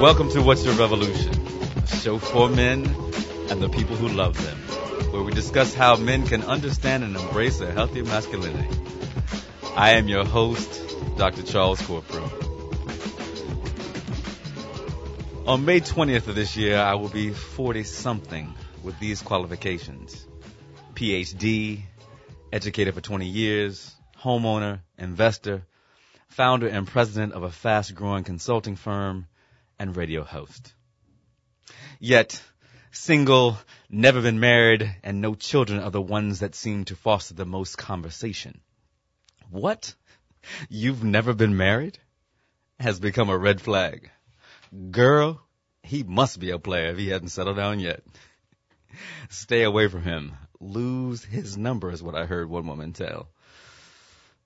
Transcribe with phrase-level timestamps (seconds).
[0.00, 1.34] Welcome to What's Your Revolution,
[1.76, 2.86] a show for men
[3.50, 4.56] and the people who love them,
[5.12, 8.66] where we discuss how men can understand and embrace a healthy masculinity.
[9.76, 11.42] I am your host, Dr.
[11.42, 12.24] Charles Corprew.
[15.46, 20.26] On May 20th of this year, I will be 40 something with these qualifications.
[20.94, 21.82] PhD,
[22.50, 25.66] educated for 20 years, homeowner, investor,
[26.28, 29.26] founder and president of a fast growing consulting firm,
[29.80, 30.74] and radio host.
[31.98, 32.40] Yet,
[32.92, 37.46] single, never been married, and no children are the ones that seem to foster the
[37.46, 38.60] most conversation.
[39.48, 39.94] What?
[40.68, 41.98] You've never been married?
[42.78, 44.10] Has become a red flag.
[44.90, 45.40] Girl,
[45.82, 48.02] he must be a player if he hasn't settled down yet.
[49.30, 50.32] Stay away from him.
[50.60, 53.30] Lose his number is what I heard one woman tell.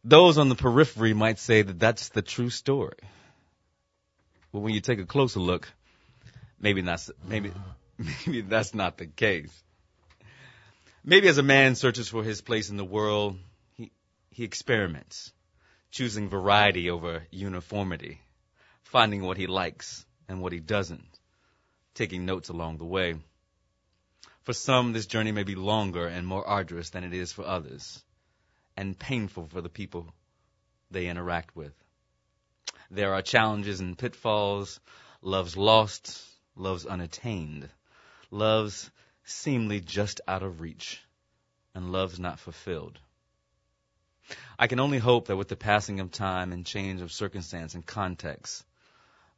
[0.05, 2.99] Those on the periphery might say that that's the true story.
[4.55, 5.69] But when you take a closer look,
[6.61, 7.51] maybe not, maybe,
[7.99, 9.53] maybe that's not the case.
[11.03, 13.37] Maybe as a man searches for his place in the world,
[13.73, 13.91] he,
[14.31, 15.33] he experiments,
[15.91, 18.21] choosing variety over uniformity,
[18.85, 21.19] finding what he likes and what he doesn't,
[21.95, 23.17] taking notes along the way.
[24.45, 28.05] For some, this journey may be longer and more arduous than it is for others,
[28.77, 30.15] and painful for the people
[30.93, 31.75] they interact with.
[32.95, 34.79] There are challenges and pitfalls,
[35.21, 36.17] loves lost,
[36.55, 37.69] loves unattained,
[38.31, 38.89] loves
[39.25, 41.03] seemingly just out of reach,
[41.75, 43.01] and loves not fulfilled.
[44.57, 47.85] I can only hope that with the passing of time and change of circumstance and
[47.85, 48.65] context,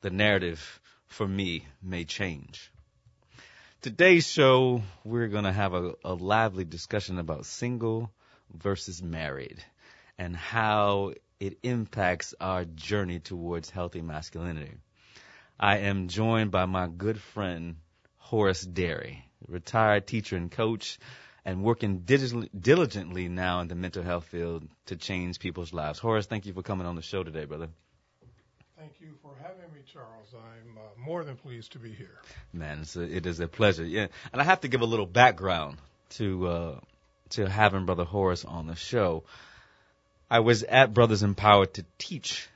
[0.03, 2.71] the narrative for me may change.
[3.81, 8.13] Today's show, we're going to have a, a lively discussion about single
[8.53, 9.65] versus married
[10.19, 14.73] and how it impacts our journey towards healthy masculinity.
[15.59, 17.77] I am joined by my good friend,
[18.19, 20.99] Horace Derry, retired teacher and coach,
[21.45, 25.99] and working diligently now in the mental health field to change people's lives.
[25.99, 27.69] Horace, thank you for coming on the show today, brother.
[28.77, 30.35] Thank you for having me, Charles.
[30.35, 32.21] I'm uh, more than pleased to be here.
[32.53, 33.85] Man, it's a, it is a pleasure.
[33.85, 35.79] Yeah, and I have to give a little background
[36.11, 36.81] to uh,
[37.31, 39.25] to having Brother Horace on the show.
[40.31, 42.49] I was at Brothers Empowered to teach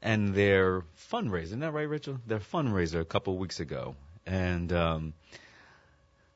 [0.00, 1.42] and their fundraiser.
[1.42, 2.20] Isn't that right, Rachel?
[2.26, 3.96] Their fundraiser a couple of weeks ago.
[4.24, 5.14] And um,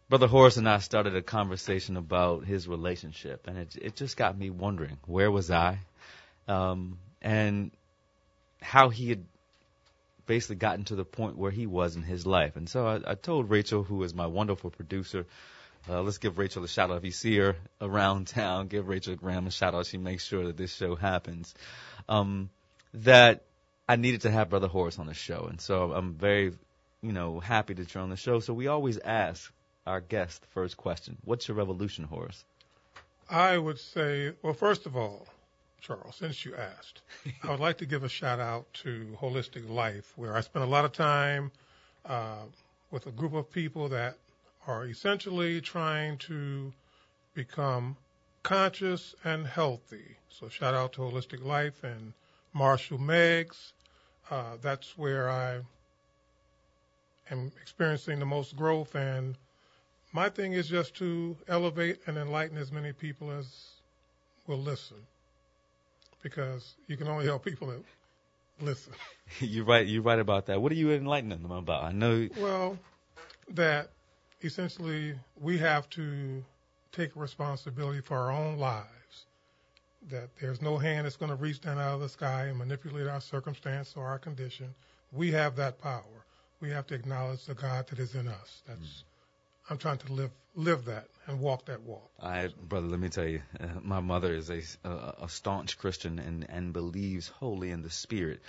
[0.08, 4.36] Brother Horace and I started a conversation about his relationship, and it, it just got
[4.36, 5.78] me wondering where was I,
[6.48, 7.70] um, and
[8.60, 9.24] how he had
[10.26, 12.56] basically gotten to the point where he was in his life.
[12.56, 15.26] And so I, I told Rachel, who is my wonderful producer,
[15.88, 16.98] uh, let's give Rachel a shout out.
[16.98, 19.86] If you see her around town, give Rachel Graham a shout out.
[19.86, 21.54] She makes sure that this show happens.
[22.08, 22.50] Um,
[22.94, 23.44] that
[23.88, 25.46] I needed to have Brother Horace on the show.
[25.48, 26.52] And so I'm very,
[27.02, 28.40] you know, happy that you're on the show.
[28.40, 29.52] So we always ask
[29.86, 32.44] our guest the first question What's your revolution, Horace?
[33.28, 35.26] I would say, well, first of all,
[35.80, 37.00] Charles, since you asked,
[37.42, 40.68] I would like to give a shout out to Holistic Life, where I spend a
[40.68, 41.52] lot of time
[42.04, 42.42] uh,
[42.90, 44.16] with a group of people that
[44.66, 46.72] are essentially trying to
[47.34, 47.96] become
[48.42, 50.16] conscious and healthy.
[50.28, 52.12] So shout out to Holistic Life and
[52.52, 53.72] Marshall Meggs.
[54.30, 55.60] Uh, that's where I
[57.30, 58.94] am experiencing the most growth.
[58.94, 59.36] And
[60.12, 63.70] my thing is just to elevate and enlighten as many people as
[64.46, 64.96] will listen,
[66.22, 67.82] because you can only help people that
[68.60, 68.92] listen.
[69.40, 69.86] you're right.
[69.86, 70.60] You're right about that.
[70.60, 71.84] What are you enlightening them about?
[71.84, 72.28] I know.
[72.38, 72.78] Well,
[73.50, 73.90] that
[74.42, 76.44] essentially we have to
[76.92, 79.26] take responsibility for our own lives.
[80.10, 83.06] That there's no hand that's going to reach down out of the sky and manipulate
[83.06, 84.74] our circumstance or our condition.
[85.12, 86.24] We have that power.
[86.60, 88.62] We have to acknowledge the God that is in us.
[88.66, 89.02] That's mm.
[89.68, 92.10] I'm trying to live live that and walk that walk.
[92.20, 96.18] I, brother, let me tell you, uh, my mother is a, a, a staunch Christian
[96.18, 98.40] and and believes wholly in the Spirit.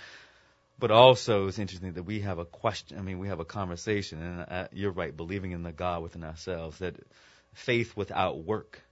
[0.78, 2.98] But also, it's interesting that we have a question.
[2.98, 5.16] I mean, we have a conversation, and uh, you're right.
[5.16, 6.96] Believing in the God within ourselves, that
[7.52, 8.82] faith without work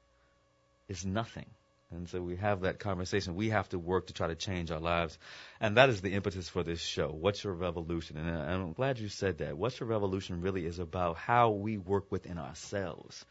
[0.88, 1.46] is nothing.
[1.92, 3.34] And so we have that conversation.
[3.34, 5.18] We have to work to try to change our lives.
[5.60, 7.08] And that is the impetus for this show.
[7.08, 8.16] What's your revolution?
[8.16, 9.58] And uh, I'm glad you said that.
[9.58, 13.24] What's your revolution really is about how we work within ourselves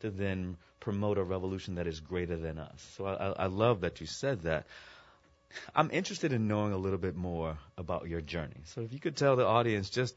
[0.00, 2.94] to then promote a revolution that is greater than us.
[2.96, 4.66] So I, I love that you said that.
[5.74, 8.62] I'm interested in knowing a little bit more about your journey.
[8.64, 10.14] So if you could tell the audience just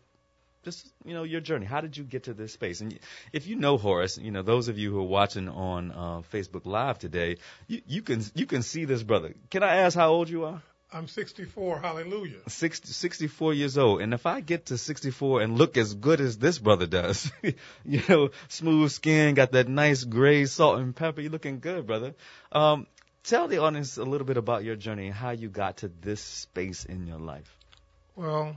[0.63, 1.65] just you know your journey.
[1.65, 2.81] How did you get to this space?
[2.81, 2.97] And
[3.31, 6.65] if you know Horace, you know those of you who are watching on uh, Facebook
[6.65, 7.38] Live today,
[7.68, 9.33] you, you can you can see this brother.
[9.50, 10.62] Can I ask how old you are?
[10.94, 11.80] I'm 64.
[11.80, 12.38] Hallelujah.
[12.47, 14.01] 60, 64 years old.
[14.01, 17.31] And if I get to 64 and look as good as this brother does,
[17.83, 22.13] you know, smooth skin, got that nice gray salt and pepper, you're looking good, brother.
[22.51, 22.85] Um,
[23.23, 26.21] tell the audience a little bit about your journey and how you got to this
[26.21, 27.57] space in your life.
[28.15, 28.55] Well,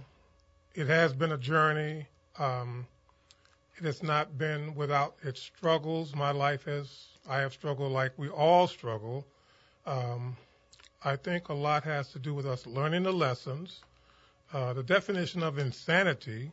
[0.74, 2.06] it has been a journey.
[2.38, 2.86] Um,
[3.78, 6.14] it has not been without its struggles.
[6.14, 9.26] My life has, I have struggled like we all struggle.
[9.86, 10.36] Um,
[11.02, 13.80] I think a lot has to do with us learning the lessons.
[14.52, 16.50] Uh, the definition of insanity,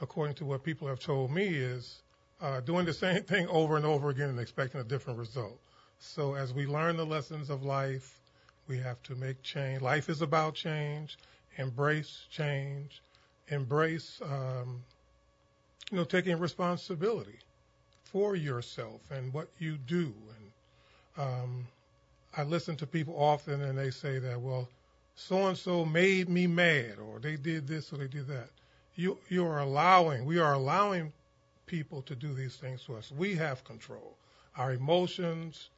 [0.00, 2.00] according to what people have told me, is
[2.40, 5.58] uh, doing the same thing over and over again and expecting a different result.
[6.00, 8.18] So as we learn the lessons of life,
[8.68, 9.82] we have to make change.
[9.82, 11.18] Life is about change.
[11.56, 13.00] Embrace change.
[13.48, 14.82] Embrace, um,
[15.90, 17.38] you know, taking responsibility
[18.04, 20.12] for yourself and what you do.
[21.16, 21.66] And um,
[22.36, 24.68] I listen to people often, and they say that, well,
[25.16, 28.50] so and so made me mad, or they did this, or they did that.
[28.94, 31.12] You you are allowing, we are allowing
[31.66, 33.10] people to do these things to us.
[33.10, 34.16] We have control.
[34.56, 35.70] Our emotions,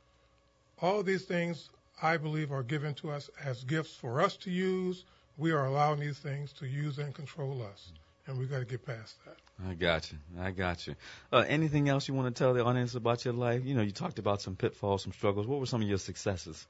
[0.83, 1.69] all these things,
[2.03, 5.05] I believe, are given to us as gifts for us to use.
[5.37, 7.93] We are allowing these things to use and control us,
[8.27, 9.37] and we've got to get past that.
[9.69, 10.19] I got you.
[10.39, 10.95] I got you.
[11.33, 13.65] Uh, anything else you want to tell the audience about your life?
[13.65, 15.47] You know, you talked about some pitfalls, some struggles.
[15.47, 16.67] What were some of your successes?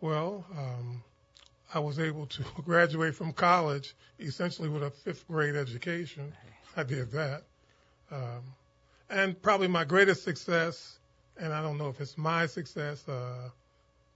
[0.00, 1.02] Well, um,
[1.72, 6.32] I was able to graduate from college essentially with a fifth grade education.
[6.76, 7.42] I did that.
[8.10, 8.42] Um,
[9.10, 10.98] and probably my greatest success,
[11.36, 13.50] and I don't know if it's my success, uh,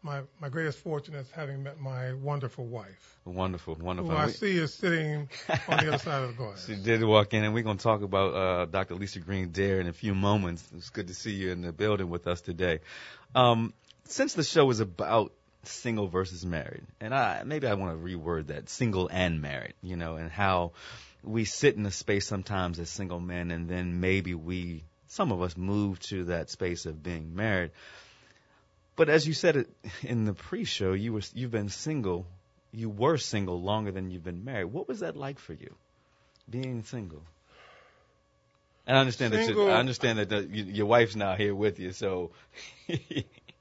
[0.03, 3.19] my my greatest fortune is having met my wonderful wife.
[3.25, 4.11] Wonderful, wonderful.
[4.11, 5.29] Who I see is sitting
[5.69, 6.65] on the other side of the glass.
[6.67, 8.95] She did walk in, and we're going to talk about uh, Dr.
[8.95, 10.67] Lisa Green Derry in a few moments.
[10.77, 12.81] It's good to see you in the building with us today.
[13.35, 13.75] Um,
[14.05, 15.33] since the show is about
[15.65, 19.97] single versus married, and I maybe I want to reword that single and married, you
[19.97, 20.73] know, and how
[21.23, 25.43] we sit in a space sometimes as single men, and then maybe we, some of
[25.43, 27.71] us, move to that space of being married.
[28.97, 29.69] But as you said it
[30.03, 32.27] in the pre-show, you were you've been single,
[32.73, 34.67] you were single longer than you've been married.
[34.67, 35.75] What was that like for you,
[36.49, 37.23] being single?
[38.87, 41.79] And I understand Single- that I understand that the, you, your wife's not here with
[41.79, 42.31] you, so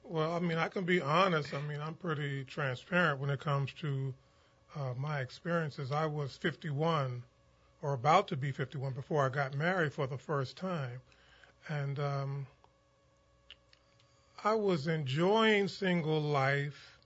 [0.09, 1.53] Well, I mean, I can be honest.
[1.53, 4.13] I mean, I'm pretty transparent when it comes to
[4.73, 5.91] uh, my experiences.
[5.91, 7.23] I was 51
[7.81, 11.01] or about to be 51 before I got married for the first time.
[11.69, 12.47] And um,
[14.43, 16.97] I was enjoying single life.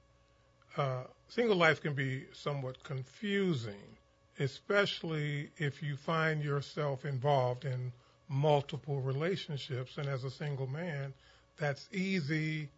[0.78, 3.98] Uh, single life can be somewhat confusing,
[4.40, 7.92] especially if you find yourself involved in
[8.30, 9.98] multiple relationships.
[9.98, 11.14] And as a single man,
[11.58, 12.70] that's easy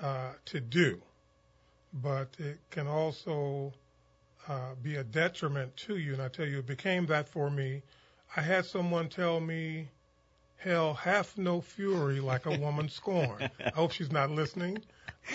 [0.00, 1.00] uh, to do,
[2.02, 3.72] but it can also
[4.48, 6.12] uh, be a detriment to you.
[6.12, 7.82] And I tell you, it became that for me.
[8.36, 9.88] I had someone tell me,
[10.56, 13.50] hell hath no fury like a woman scorned.
[13.64, 14.78] I hope she's not listening.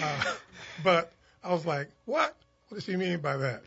[0.01, 0.33] Uh,
[0.83, 1.11] but
[1.43, 2.35] I was like, what?
[2.67, 3.63] What does she mean by that?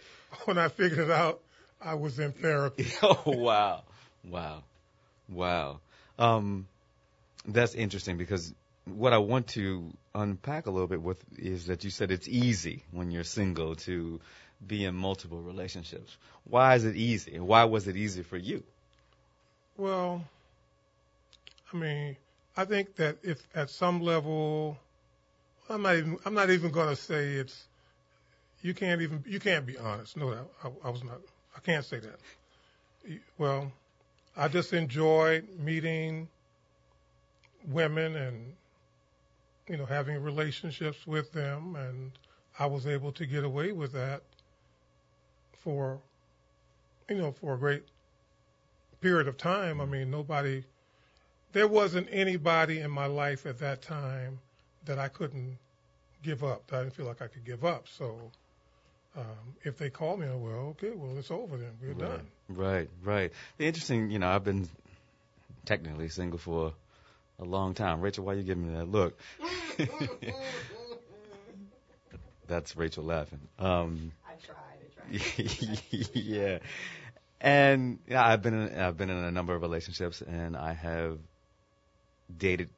[0.47, 1.41] When I figured it out,
[1.81, 2.87] I was in therapy.
[3.03, 3.83] oh wow,
[4.25, 4.63] wow,
[5.29, 5.81] wow.
[6.19, 6.67] Um,
[7.47, 8.55] that's interesting because
[8.87, 12.83] what I want to unpack a little bit with is that you said it's easy
[12.91, 14.21] when you're single to
[14.67, 16.17] be in multiple relationships.
[16.45, 17.39] Why is it easy?
[17.39, 18.63] Why was it easy for you?
[19.77, 20.25] Well,
[21.75, 22.17] I mean,
[22.57, 24.79] I think that if at some level,
[25.69, 27.65] I'm not even, I'm not even going to say it's,
[28.63, 30.17] you can't even, you can't be honest.
[30.17, 31.19] No, I, I was not,
[31.57, 33.19] I can't say that.
[33.39, 33.73] Well,
[34.37, 36.29] I just enjoyed meeting
[37.67, 38.55] women and,
[39.69, 42.13] you know, having relationships with them, and
[42.59, 44.23] I was able to get away with that
[45.59, 45.99] for,
[47.11, 47.83] you know, for a great
[49.01, 49.81] period of time.
[49.81, 50.65] I mean, nobody,
[51.55, 54.41] there wasn't anybody in my life at that time
[54.85, 55.57] that I couldn't
[56.23, 56.67] give up.
[56.67, 57.87] That I didn't feel like I could give up.
[57.97, 58.19] So
[59.17, 61.71] um, if they call me, I well, okay, well, it's over then.
[61.81, 62.27] We're right, done.
[62.49, 63.33] Right, right.
[63.57, 64.69] The interesting, you know, I've been
[65.65, 66.75] technically single for
[67.39, 68.01] a long time.
[68.01, 69.19] Rachel, why you giving me that look?
[72.49, 73.41] That's Rachel laughing.
[73.61, 74.57] Um, I tried.
[75.13, 76.09] I tried.
[76.15, 76.59] yeah.
[77.41, 81.19] And yeah, I've been in, I've been in a number of relationships, and I have
[82.37, 82.69] dated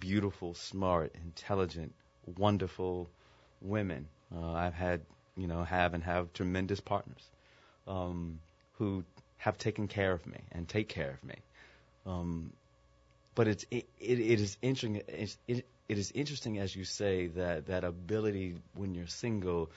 [0.00, 1.92] beautiful, smart, intelligent,
[2.36, 3.08] wonderful
[3.60, 4.08] women.
[4.34, 5.00] Uh, I've had,
[5.36, 7.22] you know, have and have tremendous partners
[7.86, 8.38] um,
[8.78, 9.04] who
[9.38, 11.34] have taken care of me and take care of me.
[12.06, 12.52] Um,
[13.34, 15.02] but it's it, it, it is interesting.
[15.08, 19.70] It's, it, it is interesting as you say that that ability when you're single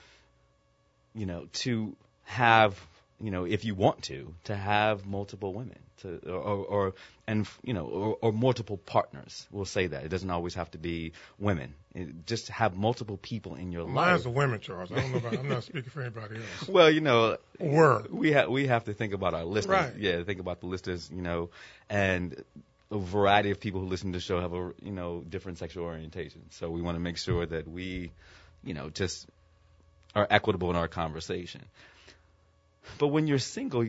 [1.16, 2.78] you know, to have,
[3.20, 6.94] you know, if you want to, to have multiple women, to or, or
[7.26, 9.46] and you know, or, or multiple partners.
[9.50, 11.74] We'll say that it doesn't always have to be women.
[11.94, 13.94] It, just have multiple people in your life.
[13.94, 14.92] Mine's the women, Charles.
[14.92, 16.68] I don't know about, I'm not speaking for anybody else.
[16.68, 18.04] Well, you know, Were.
[18.10, 19.92] we have we have to think about our listeners.
[19.92, 19.96] Right.
[19.96, 21.10] Yeah, think about the listeners.
[21.12, 21.50] You know,
[21.88, 22.44] and
[22.90, 25.84] a variety of people who listen to the show have a you know different sexual
[25.84, 26.42] orientation.
[26.50, 28.12] So we want to make sure that we,
[28.62, 29.26] you know, just
[30.14, 31.62] are equitable in our conversation.
[32.98, 33.86] But when you're single,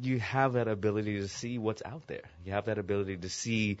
[0.00, 2.22] you have that ability to see what's out there.
[2.44, 3.78] You have that ability to see,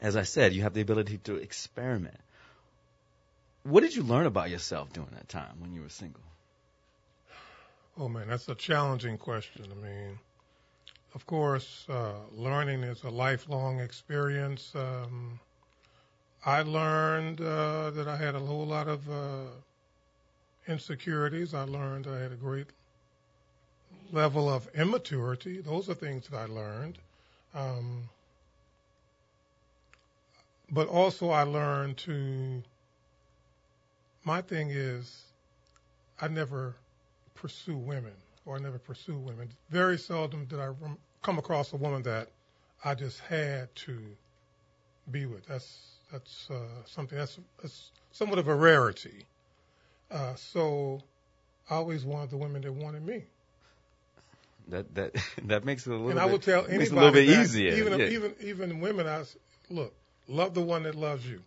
[0.00, 2.18] as I said, you have the ability to experiment.
[3.62, 6.20] What did you learn about yourself during that time when you were single?
[7.98, 9.66] Oh man, that's a challenging question.
[9.72, 10.18] I mean,
[11.14, 14.72] of course, uh, learning is a lifelong experience.
[14.74, 15.40] Um,
[16.44, 19.46] I learned uh, that I had a whole lot of uh,
[20.68, 21.54] insecurities.
[21.54, 22.68] I learned I had a great
[24.12, 25.60] level of immaturity.
[25.60, 26.98] Those are things that I learned.
[27.54, 28.02] Um,
[30.70, 32.62] but also, I learned to.
[34.24, 35.22] My thing is,
[36.20, 36.74] I never
[37.34, 38.12] pursue women,
[38.44, 39.48] or I never pursue women.
[39.70, 40.70] Very seldom did I
[41.22, 42.28] come across a woman that
[42.84, 43.98] I just had to
[45.10, 45.46] be with.
[45.46, 45.78] That's
[46.12, 49.24] that's uh, something that's, that's somewhat of a rarity.
[50.10, 51.00] Uh, so
[51.68, 53.24] I always wanted the women that wanted me,
[54.68, 56.10] That that that makes it a little.
[56.10, 57.74] and bit, I would tell anybody makes it a little bit that easier.
[57.74, 58.06] Even yeah.
[58.06, 59.24] even even women, I
[59.70, 59.94] look,
[60.28, 61.40] love the one that loves you.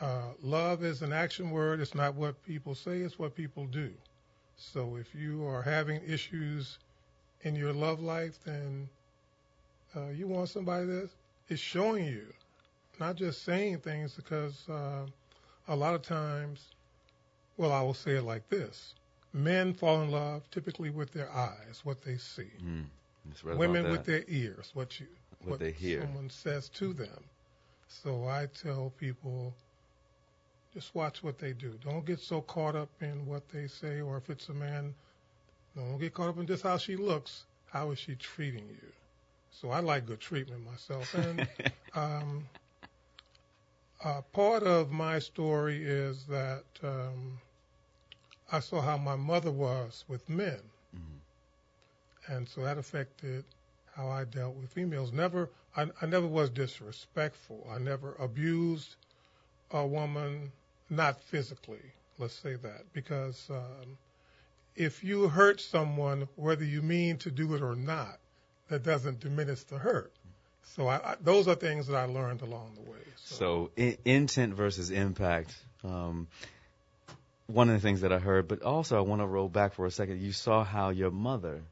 [0.00, 1.80] Uh, love is an action word.
[1.80, 2.98] It's not what people say.
[3.00, 3.92] It's what people do.
[4.56, 6.78] So if you are having issues
[7.42, 8.88] in your love life, then
[9.94, 11.10] uh, you want somebody that
[11.48, 12.26] is showing you,
[12.98, 14.14] not just saying things.
[14.14, 15.06] Because uh,
[15.68, 16.74] a lot of times,
[17.56, 18.94] well, I will say it like this:
[19.32, 22.50] men fall in love typically with their eyes, what they see.
[22.62, 22.84] Mm,
[23.44, 25.06] right Women with their ears, what you
[25.44, 26.02] What they hear.
[26.02, 27.24] someone says to them.
[27.88, 29.54] So I tell people,
[30.72, 31.78] just watch what they do.
[31.84, 34.94] Don't get so caught up in what they say, or if it's a man,
[35.76, 37.44] don't get caught up in just how she looks.
[37.70, 38.92] How is she treating you?
[39.50, 41.48] So I like good treatment myself, and
[41.94, 42.44] um,
[44.04, 47.38] uh, part of my story is that um,
[48.52, 50.60] I saw how my mother was with men,
[50.94, 51.20] Mhm.
[52.28, 53.44] and so that affected
[53.94, 55.12] how I dealt with females.
[55.12, 57.66] Never, I, I never was disrespectful.
[57.70, 58.96] I never abused
[59.70, 60.52] a woman,
[60.88, 61.92] not physically.
[62.18, 63.98] Let's say that because um,
[64.76, 68.18] if you hurt someone, whether you mean to do it or not,
[68.68, 70.12] that doesn't diminish the hurt.
[70.62, 72.98] So I, I, those are things that I learned along the way.
[73.16, 75.56] So I- intent versus impact.
[75.82, 76.28] Um,
[77.50, 79.86] one of the things that I heard, but also I want to roll back for
[79.86, 80.20] a second.
[80.20, 81.62] You saw how your mother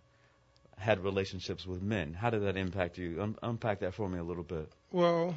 [0.77, 2.15] had relationships with men.
[2.15, 3.21] How did that impact you?
[3.21, 4.71] Un- unpack that for me a little bit.
[4.93, 5.35] Well,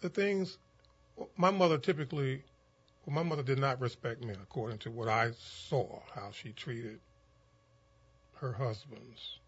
[0.00, 0.58] the things
[1.36, 2.42] my mother typically,
[3.06, 7.00] well, my mother did not respect men according to what I saw, how she treated
[8.34, 9.38] her husbands.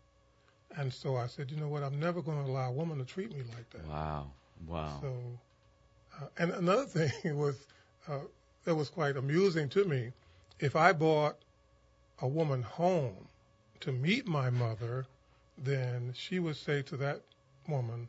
[0.77, 3.05] And so I said, you know what, I'm never going to allow a woman to
[3.05, 3.87] treat me like that.
[3.89, 4.31] Wow.
[4.67, 4.99] Wow.
[5.01, 5.17] So,
[6.21, 7.57] uh, and another thing was
[8.09, 8.19] uh,
[8.65, 10.13] that was quite amusing to me.
[10.61, 11.37] If I brought
[12.21, 13.29] a woman home
[13.81, 15.07] to meet my mother,
[15.59, 17.23] then she would say to that
[17.69, 18.09] woman,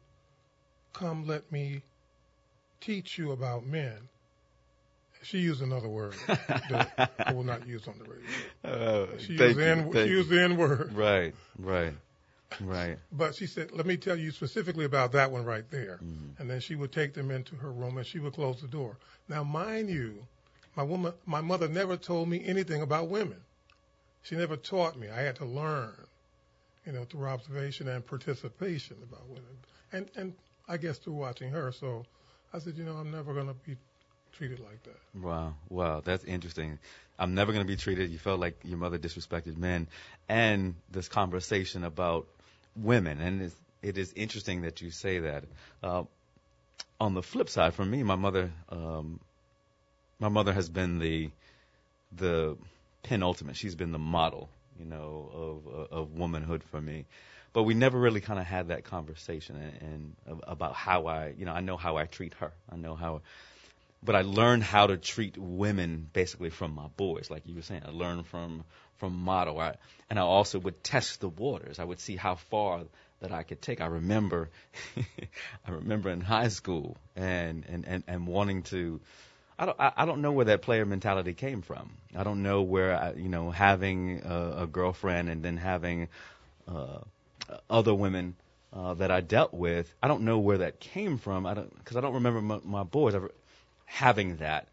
[0.93, 1.81] "Come, let me
[2.81, 4.09] teach you about men."
[5.23, 8.29] She used another word that I will not use on the radio.
[8.63, 10.93] Uh, She used N, she used the N word.
[10.93, 11.33] Right.
[11.57, 11.93] Right.
[12.61, 12.99] Right.
[13.11, 15.99] But she said, let me tell you specifically about that one right there.
[16.03, 16.39] Mhm.
[16.39, 18.97] And then she would take them into her room and she would close the door.
[19.27, 20.27] Now, mind you,
[20.75, 23.41] my woman, my mother never told me anything about women.
[24.23, 25.09] She never taught me.
[25.09, 25.93] I had to learn,
[26.85, 29.57] you know, through observation and participation about women.
[29.91, 30.33] And, and
[30.67, 31.71] I guess through watching her.
[31.71, 32.05] So
[32.53, 33.77] I said, you know, I'm never to be
[34.33, 34.97] treated like that.
[35.21, 36.79] Wow, wow, that's interesting.
[37.17, 38.09] I'm never going to be treated.
[38.11, 39.87] You felt like your mother disrespected men,
[40.27, 42.27] and this conversation about
[42.75, 45.45] women, and it's, it is interesting that you say that.
[45.81, 46.03] Uh,
[46.99, 49.19] on the flip side, for me, my mother, um,
[50.19, 51.29] my mother has been the
[52.11, 52.57] the
[53.03, 53.55] penultimate.
[53.55, 57.05] She's been the model, you know, of uh, of womanhood for me.
[57.53, 61.45] But we never really kind of had that conversation and, and about how I, you
[61.45, 62.51] know, I know how I treat her.
[62.69, 63.21] I know how
[64.05, 67.81] but I learned how to treat women basically from my boys, like you were saying.
[67.85, 68.63] I learned from
[68.97, 69.75] from model, I,
[70.09, 71.79] and I also would test the waters.
[71.79, 72.83] I would see how far
[73.19, 73.81] that I could take.
[73.81, 74.49] I remember,
[75.67, 79.01] I remember in high school and and and, and wanting to
[79.57, 81.91] I don't, I, don't know where that player mentality came from.
[82.13, 86.09] I don't know where, I, you know, having a, a girlfriend and then having
[86.67, 86.99] uh,
[87.69, 88.35] other women
[88.73, 89.93] uh, that I dealt with.
[90.03, 91.45] I don't know where that came from.
[91.45, 93.31] I don't because I don't remember my, my boys ever
[93.85, 94.67] having that.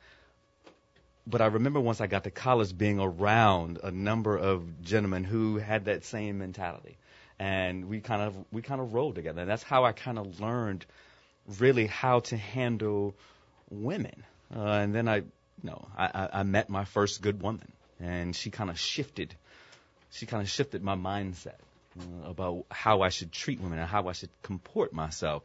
[1.25, 5.59] But I remember once I got to college being around a number of gentlemen who
[5.59, 6.97] had that same mentality,
[7.39, 9.43] and we kind of we kind of rolled together.
[9.43, 10.85] And that's how I kind of learned
[11.61, 13.15] really how to handle
[13.71, 14.25] women.
[14.55, 15.25] Uh, and then I, you
[15.63, 19.35] know, I, I, met my first good woman, and she kind of shifted,
[20.11, 21.57] she kind of shifted my mindset
[21.99, 25.43] uh, about how I should treat women and how I should comport myself.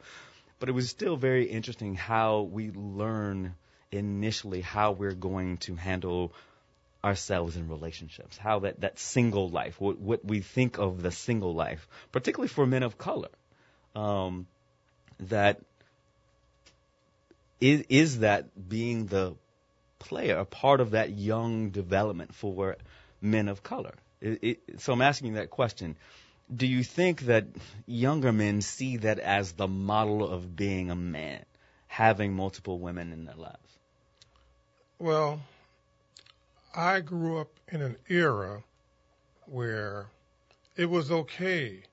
[0.60, 3.56] But it was still very interesting how we learn
[3.92, 6.34] initially how we're going to handle
[7.04, 11.54] ourselves in relationships, how that, that single life, what, what we think of the single
[11.54, 13.30] life, particularly for men of color,
[13.96, 14.48] um,
[15.20, 15.62] that
[17.60, 19.36] is, is that being the
[20.00, 22.78] player a part of that young development for
[23.22, 23.94] men of color?
[24.22, 25.96] It, it, so I'm asking that question.
[26.54, 27.46] Do you think that
[27.86, 31.44] younger men see that as the model of being a man,
[31.88, 33.80] having multiple women in their lives?
[35.00, 35.42] Well,
[36.74, 38.64] I grew up in an era
[39.46, 40.08] where
[40.76, 41.84] it was okay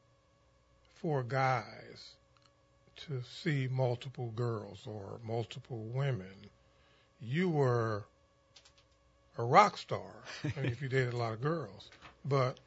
[0.95, 2.15] for guys
[2.97, 6.51] to see multiple girls or multiple women.
[7.21, 8.05] You were
[9.39, 11.89] a rock star I mean, if you dated a lot of girls.
[12.25, 12.59] But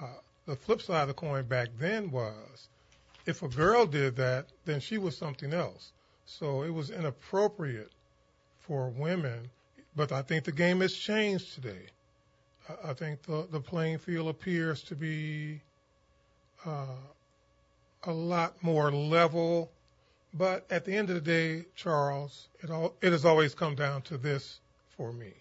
[0.00, 0.06] uh,
[0.46, 2.68] the flip side of the coin back then was
[3.26, 5.92] if a girl did that, then she was something else.
[6.26, 7.90] So it was inappropriate
[8.60, 9.50] for women.
[9.96, 11.86] But I think the game has changed today.
[12.82, 15.60] I think the, the playing field appears to be
[16.64, 16.86] uh,
[18.06, 19.70] a lot more level.
[20.32, 24.02] But at the end of the day, Charles, it, all, it has always come down
[24.02, 24.60] to this
[24.96, 25.32] for me.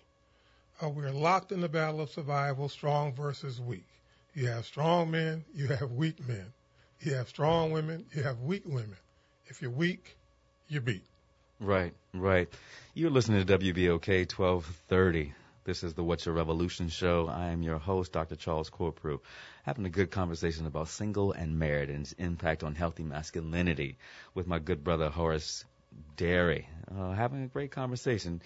[0.82, 3.88] Uh, we're locked in the battle of survival, strong versus weak.
[4.34, 6.54] You have strong men, you have weak men.
[7.00, 8.98] You have strong women, you have weak women.
[9.48, 10.16] If you're weak,
[10.68, 11.04] you're beat.
[11.60, 12.50] Right, right.
[12.94, 15.34] You're listening to WBOK 1230.
[15.66, 17.30] This is the What's Your Revolution show.
[17.30, 18.36] I am your host, Dr.
[18.36, 19.22] Charles Corprew,
[19.64, 23.98] having a good conversation about single and married and its impact on healthy masculinity
[24.34, 25.64] with my good brother Horace
[26.18, 26.68] Derry.
[26.94, 28.42] Uh, having a great conversation.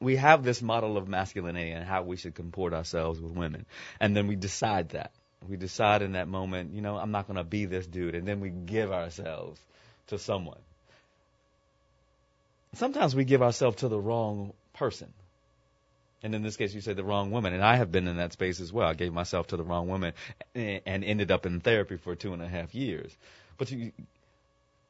[0.00, 3.66] we have this model of masculinity and how we should comport ourselves with women,
[4.00, 5.10] and then we decide that
[5.48, 8.26] we decide in that moment, you know, I'm not going to be this dude, and
[8.26, 9.60] then we give ourselves
[10.08, 10.58] to someone.
[12.74, 15.12] Sometimes we give ourselves to the wrong person.
[16.22, 17.52] And in this case, you say the wrong woman.
[17.52, 18.88] And I have been in that space as well.
[18.88, 20.12] I gave myself to the wrong woman
[20.54, 23.14] and ended up in therapy for two and a half years.
[23.58, 23.92] But you,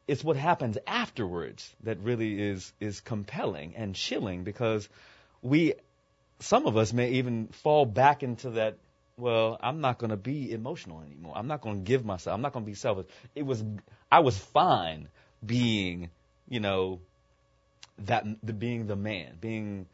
[0.09, 4.89] it's what happens afterwards that really is is compelling and chilling because
[5.43, 5.75] we
[6.41, 8.77] some of us may even fall back into that
[9.17, 11.33] well i'm not going to be emotional anymore.
[11.37, 13.07] I'm not going to give myself i'm not going to be selfish.
[13.35, 13.65] It was
[14.11, 15.09] i was fine
[15.45, 16.11] being
[16.49, 17.01] you know
[17.99, 19.87] that the being the man being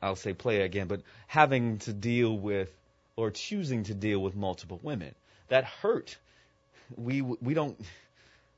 [0.00, 2.70] i'll say player again but having to deal with
[3.16, 5.14] or choosing to deal with multiple women.
[5.48, 6.16] That hurt.
[6.96, 7.78] We we don't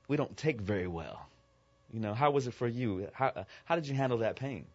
[0.08, 1.26] we don't take very well.
[1.92, 3.08] You know, how was it for you?
[3.12, 4.66] How how did you handle that pain?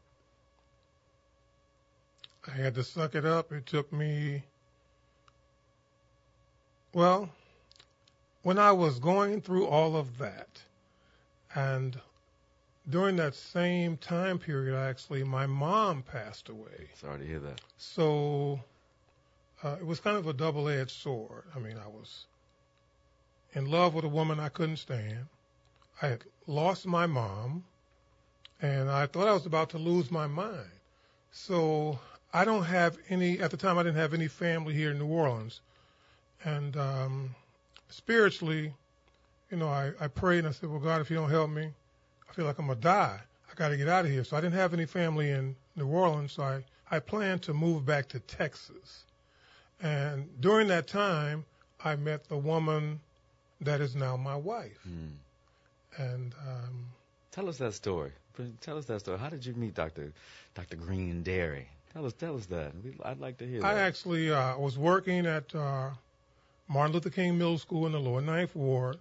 [2.48, 3.52] I had to suck it up.
[3.52, 4.44] It took me,
[6.94, 7.30] well,
[8.44, 10.48] when I was going through all of that
[11.54, 12.00] and
[12.90, 16.90] during that same time period, actually, my mom passed away.
[16.96, 17.62] Sorry to hear that.
[17.78, 18.60] So
[19.64, 21.44] uh, it was kind of a double-edged sword.
[21.56, 22.26] I mean, I was
[23.54, 25.28] in love with a woman I couldn't stand.
[26.02, 27.64] I had lost my mom,
[28.62, 30.70] and I thought I was about to lose my mind.
[31.32, 32.00] So
[32.34, 33.40] I don't have any.
[33.40, 35.62] At the time, I didn't have any family here in New Orleans,
[36.44, 37.36] and um,
[37.90, 38.74] spiritually,
[39.52, 41.70] you know, I, I prayed and I said, "Well, God, if you don't help me,
[42.30, 43.20] I feel like I'm gonna die.
[43.52, 45.88] I got to get out of here." So I didn't have any family in New
[45.88, 49.06] Orleans, so I I planned to move back to Texas.
[49.82, 51.46] And during that time,
[51.84, 53.00] I met the woman
[53.62, 54.80] that is now my wife.
[54.88, 55.12] Mm.
[55.98, 56.86] And um,
[57.32, 58.12] Tell us that story.
[58.62, 59.20] Tell us that story.
[59.20, 60.14] How did you meet Dr.
[60.56, 60.78] Dr.
[60.78, 61.68] Green Derry?
[61.94, 62.72] Tell us, tell us that.
[63.04, 63.82] I'd like to hear I that.
[63.82, 65.90] actually uh, was working at uh,
[66.68, 68.98] Martin Luther King Middle School in the Lower Ninth Ward.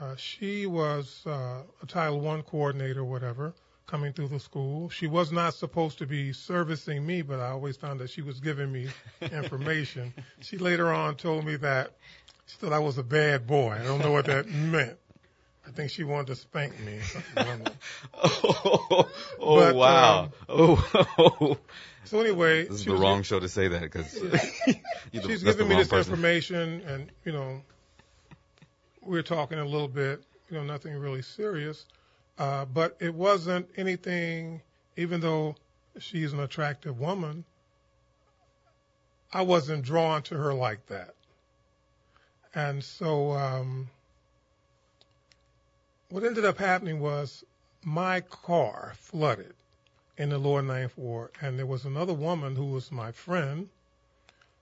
[0.00, 3.52] Uh, she was uh, a Title One coordinator, whatever,
[3.86, 4.88] coming through the school.
[4.88, 8.38] She was not supposed to be servicing me, but I always found that she was
[8.40, 8.88] giving me
[9.20, 10.14] information.
[10.40, 11.92] she later on told me that
[12.50, 13.72] she thought I was a bad boy.
[13.80, 14.96] I don't know what that meant.
[15.66, 16.98] I think she wanted to spank me.
[17.36, 17.62] Oh,
[19.40, 20.22] oh, But, wow.
[20.24, 21.58] um, oh,
[22.04, 24.10] So anyway, this is the wrong show to say that because
[25.12, 27.62] she's giving me this information, and you know,
[29.02, 30.24] we were talking a little bit.
[30.50, 31.86] You know, nothing really serious,
[32.36, 34.62] uh, but it wasn't anything.
[34.96, 35.54] Even though
[36.00, 37.44] she's an attractive woman,
[39.32, 41.14] I wasn't drawn to her like that.
[42.54, 43.90] And so, um,
[46.08, 47.44] what ended up happening was
[47.84, 49.54] my car flooded
[50.16, 53.68] in the lower ninth ward, and there was another woman who was my friend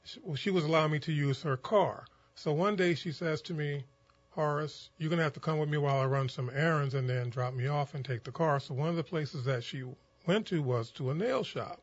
[0.09, 2.07] she, she was allowing me to use her car.
[2.35, 3.85] So one day she says to me,
[4.31, 7.09] Horace, you're going to have to come with me while I run some errands and
[7.09, 8.61] then drop me off and take the car.
[8.61, 9.85] So one of the places that she
[10.27, 11.83] went to was to a nail shop.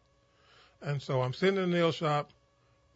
[0.82, 2.32] And so I'm sitting in the nail shop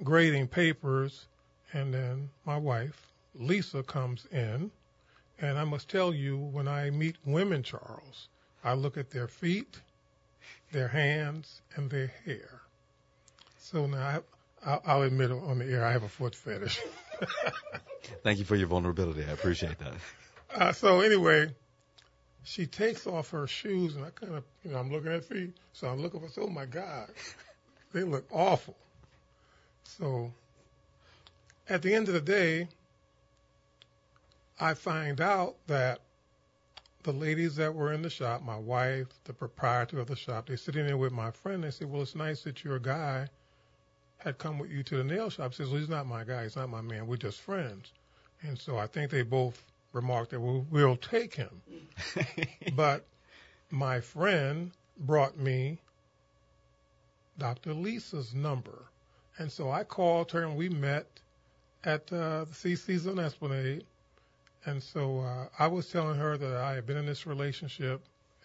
[0.03, 1.27] grading papers,
[1.73, 4.71] and then my wife, Lisa, comes in.
[5.41, 8.27] And I must tell you, when I meet women, Charles,
[8.63, 9.79] I look at their feet,
[10.71, 12.61] their hands, and their hair.
[13.57, 14.21] So now
[14.65, 16.81] I, I'll, admit on the air I have a foot fetish.
[18.23, 19.23] Thank you for your vulnerability.
[19.23, 19.93] I appreciate that.
[20.53, 21.53] Uh, so anyway,
[22.43, 25.53] she takes off her shoes, and I kind of, you know, I'm looking at feet,
[25.71, 27.09] so I'm looking for, oh my God,
[27.93, 28.75] they look awful.
[29.83, 30.33] So
[31.69, 32.67] at the end of the day,
[34.59, 35.99] I find out that
[37.03, 40.57] the ladies that were in the shop, my wife, the proprietor of the shop, they're
[40.57, 41.63] sitting there with my friend.
[41.63, 43.27] They say, well, it's nice that your guy
[44.17, 45.51] had come with you to the nail shop.
[45.51, 46.43] He Says, well, he's not my guy.
[46.43, 47.07] He's not my man.
[47.07, 47.93] We're just friends.
[48.41, 51.61] And so I think they both remarked that we'll, we'll take him.
[52.75, 53.05] but
[53.69, 55.79] my friend brought me
[57.37, 57.73] Dr.
[57.73, 58.85] Lisa's number.
[59.37, 61.07] And so I called her and we met
[61.83, 63.85] at uh, the CC's on Esplanade.
[64.65, 68.01] And so uh, I was telling her that I had been in this relationship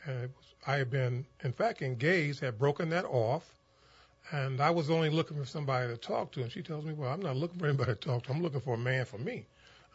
[0.06, 3.44] and was, I had been, in fact, engaged, had broken that off.
[4.30, 6.42] And I was only looking for somebody to talk to.
[6.42, 8.30] And she tells me, well, I'm not looking for anybody to talk to.
[8.30, 9.46] I'm looking for a man for me.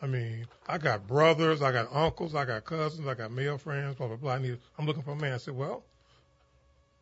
[0.02, 3.95] I mean, I got brothers, I got uncles, I got cousins, I got male friends,
[3.95, 4.34] blah, blah, blah.
[4.34, 5.34] I need, I'm looking for a man.
[5.34, 5.84] I said, well,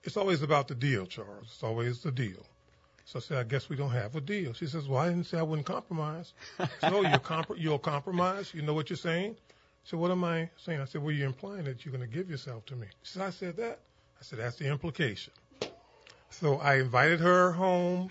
[0.04, 1.46] it's always about the deal, Charles.
[1.52, 2.46] It's always the deal.
[3.08, 4.52] So I said, I guess we don't have a deal.
[4.52, 6.34] She says, well, I didn't say I wouldn't compromise.
[6.60, 8.54] I said, oh, you're comp- you'll compromise?
[8.54, 9.38] You know what you're saying?
[9.86, 10.82] So what am I saying?
[10.82, 12.88] I said, well, you're implying that you're going to give yourself to me.
[13.04, 13.80] She said, I said that.
[14.20, 15.32] I said, that's the implication.
[16.32, 18.10] So I invited her home.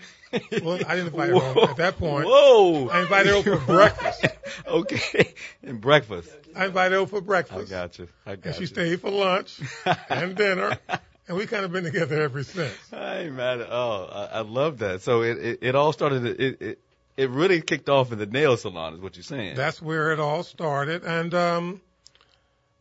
[0.63, 2.25] Well, I didn't invite her home at that point.
[2.27, 2.87] Whoa!
[2.87, 4.25] I invited her over for breakfast.
[4.67, 6.33] okay, and breakfast.
[6.55, 7.71] I invited her over for breakfast.
[7.71, 8.07] I got you.
[8.25, 8.67] I got and she you.
[8.67, 9.59] stayed for lunch
[10.09, 10.79] and dinner.
[11.27, 12.73] And we kind of been together ever since.
[12.89, 15.01] Hey man, oh, I, I love that.
[15.01, 16.25] So it, it it all started.
[16.25, 16.79] It it
[17.17, 19.55] it really kicked off in the nail salon, is what you're saying.
[19.55, 21.03] That's where it all started.
[21.03, 21.81] And um,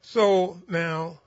[0.03, 1.19] so now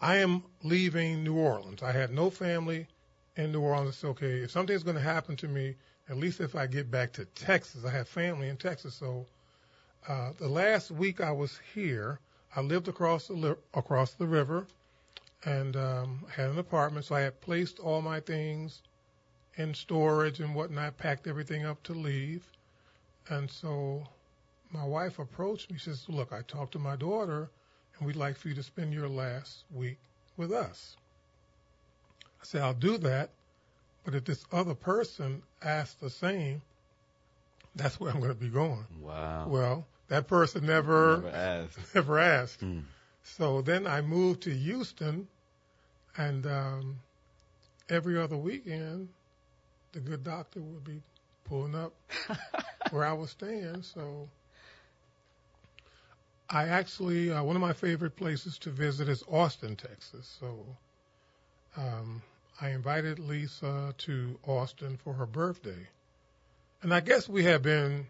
[0.00, 1.82] I am leaving New Orleans.
[1.82, 2.88] I had no family
[3.36, 3.94] in New Orleans.
[3.94, 4.40] It's okay.
[4.40, 5.76] If something's going to happen to me,
[6.10, 8.94] at least if I get back to Texas, I have family in Texas.
[8.94, 9.26] So
[10.08, 12.18] uh, the last week I was here,
[12.54, 14.66] I lived across the li- across the river,
[15.44, 17.06] and um, had an apartment.
[17.06, 18.82] So I had placed all my things
[19.56, 22.44] in storage and whatnot, packed everything up to leave.
[23.28, 24.04] And so
[24.70, 25.78] my wife approached me.
[25.78, 27.50] She says, Look, I talked to my daughter,
[27.98, 29.98] and we'd like for you to spend your last week
[30.36, 30.96] with us.
[32.40, 33.30] I said, I'll do that,
[34.04, 36.62] but if this other person asks the same,
[37.74, 38.84] that's where I'm going to be going.
[39.00, 39.46] wow.
[39.48, 41.78] Well, that person never Never asked.
[41.94, 42.60] never asked.
[42.60, 42.78] Hmm.
[43.22, 45.28] So then I moved to Houston,
[46.16, 46.98] and um,
[47.88, 49.08] every other weekend,
[49.92, 51.00] the good doctor would be
[51.44, 51.92] pulling up
[52.90, 53.82] where I was staying.
[53.82, 54.28] So
[56.50, 60.36] I actually, uh, one of my favorite places to visit is Austin, Texas.
[60.40, 60.64] So
[61.76, 62.22] um,
[62.60, 65.88] I invited Lisa to Austin for her birthday.
[66.82, 68.06] And I guess we have been,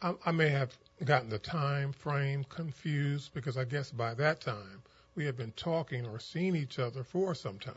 [0.00, 4.82] I, I may have gotten the time frame confused because I guess by that time
[5.14, 7.74] we had been talking or seeing each other for some time.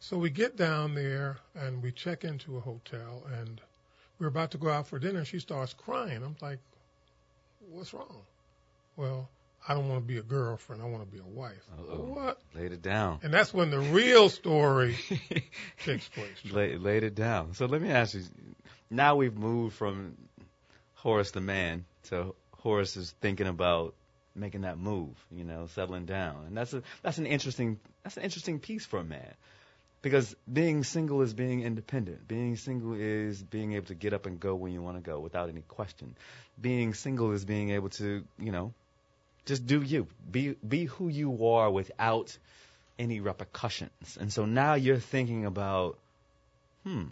[0.00, 3.60] So we get down there and we check into a hotel and
[4.18, 5.24] we're about to go out for dinner.
[5.24, 6.22] She starts crying.
[6.22, 6.58] I'm like,
[7.70, 8.22] what's wrong?
[8.96, 9.28] Well,
[9.66, 10.82] I don't want to be a girlfriend.
[10.82, 11.64] I want to be a wife.
[11.78, 11.96] Uh-oh.
[11.96, 12.40] What?
[12.54, 13.20] Laid it down.
[13.22, 14.96] And that's when the real story
[15.84, 16.52] takes place.
[16.52, 17.54] Lay, laid it down.
[17.54, 18.22] So let me ask you.
[18.90, 20.16] Now we've moved from
[20.98, 23.94] Horace the man to Horace is thinking about
[24.34, 25.14] making that move.
[25.30, 28.98] You know, settling down, and that's a that's an interesting that's an interesting piece for
[28.98, 29.34] a man.
[30.00, 32.28] Because being single is being independent.
[32.28, 35.18] Being single is being able to get up and go when you want to go
[35.18, 36.14] without any question.
[36.60, 38.72] Being single is being able to, you know,
[39.44, 40.06] just do you.
[40.30, 42.36] Be be who you are without
[42.98, 44.16] any repercussions.
[44.20, 45.98] And so now you're thinking about,
[46.84, 47.04] hmm,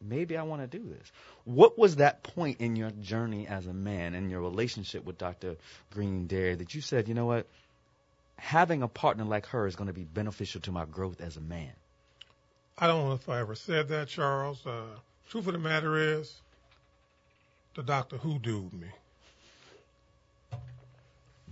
[0.00, 1.12] maybe I want to do this.
[1.44, 5.56] What was that point in your journey as a man and your relationship with Dr.
[5.92, 7.46] Green Derry that you said, you know what,
[8.36, 11.40] having a partner like her is going to be beneficial to my growth as a
[11.40, 11.72] man?
[12.78, 14.66] I don't know if I ever said that, Charles.
[14.66, 14.86] Uh,
[15.28, 16.34] truth of the matter is,
[17.74, 18.88] the doctor hoodooed me.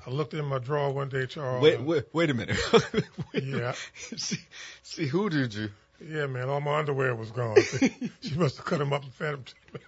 [0.04, 1.62] I looked in my drawer one day, Charles.
[1.62, 2.58] Wait, wait, wait a minute.
[3.34, 3.72] Yeah.
[4.16, 4.38] see,
[4.82, 5.70] see, who did you?
[6.08, 7.56] Yeah, man, all my underwear was gone.
[8.20, 9.80] she must have cut them up and fed them to me.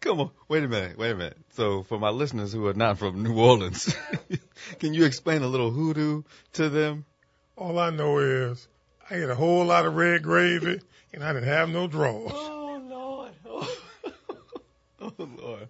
[0.00, 1.36] Come on, wait a minute, wait a minute.
[1.50, 3.94] So, for my listeners who are not from New Orleans,
[4.78, 6.22] can you explain a little hoodoo
[6.54, 7.04] to them?
[7.56, 8.66] All I know is
[9.10, 10.80] I ate a whole lot of red gravy
[11.12, 12.32] and I didn't have no drawers.
[12.34, 13.76] Oh Lord, oh,
[15.02, 15.68] oh Lord,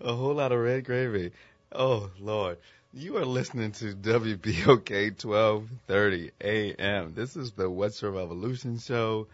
[0.00, 1.32] a whole lot of red gravy.
[1.72, 2.58] Oh Lord,
[2.92, 7.14] you are listening to WBOK 1230 AM.
[7.14, 9.28] This is the What's Your Revolution Show.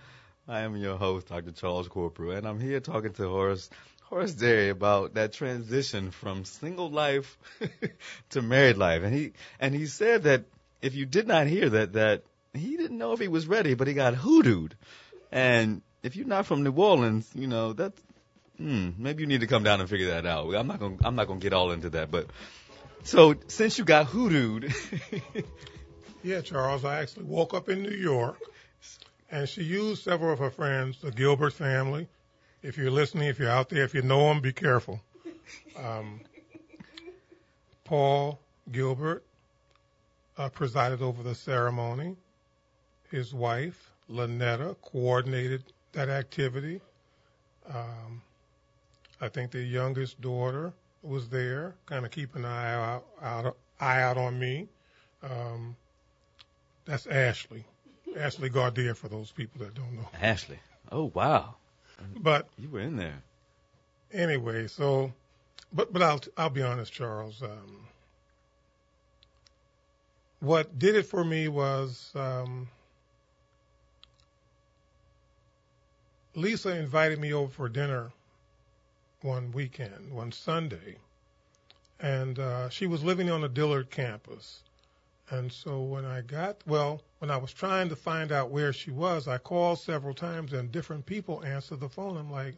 [0.47, 1.53] I am your host, Dr.
[1.53, 3.71] Charles Corprew, and I'm here talking to Horace
[4.03, 7.39] Horace Derry about that transition from single life
[8.31, 9.03] to married life.
[9.03, 10.45] And he and he said that
[10.83, 13.89] if you did not hear that that he didn't know if he was ready, but
[13.89, 14.73] he got hoodooed.
[15.33, 17.99] And if you're not from New Orleans, you know, that's
[18.59, 20.55] hmm, maybe you need to come down and figure that out.
[20.55, 22.27] I'm not gonna I'm not gonna get all into that, but
[23.07, 24.75] so since you got hoodooed
[26.27, 28.37] Yeah, Charles, I actually woke up in New York
[29.31, 32.09] and she used several of her friends, the Gilbert family.
[32.65, 35.01] If you're listening, if you're out there, if you know them, be careful.
[35.77, 36.21] Um,
[37.85, 38.41] Paul
[38.73, 39.25] Gilbert
[40.37, 42.17] uh, presided over the ceremony.
[43.13, 46.81] His wife, Lynetta, coordinated that activity.
[47.69, 48.21] Um,
[49.21, 50.73] I think the youngest daughter
[51.07, 54.69] was there, kind of keeping an eye out, out, eye out on me.
[55.23, 55.77] Um,
[56.85, 57.65] that's Ashley.
[58.17, 60.09] Ashley Gaudier for those people that don't know.
[60.21, 60.59] Ashley.
[60.91, 61.55] Oh wow.
[62.19, 63.23] But You were in there.
[64.13, 65.13] anyway, so,
[65.73, 67.43] but but I'll I'll be honest, Charles.
[67.43, 67.87] Um,
[70.41, 72.69] what did it for me was um,
[76.35, 78.13] Lisa invited me over for dinner
[79.23, 80.97] one weekend, one Sunday,
[82.01, 84.63] and uh, she was living on the Dillard campus.
[85.31, 88.91] And so when I got, well, when I was trying to find out where she
[88.91, 92.17] was, I called several times and different people answered the phone.
[92.17, 92.55] I'm like,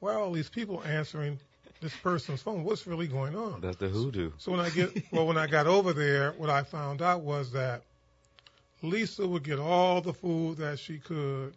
[0.00, 1.38] why are all these people answering
[1.80, 2.64] this person's phone?
[2.64, 3.60] What's really going on?
[3.60, 4.32] That's the hoodoo.
[4.38, 7.52] So when I get, well, when I got over there, what I found out was
[7.52, 7.82] that
[8.82, 11.54] Lisa would get all the food that she could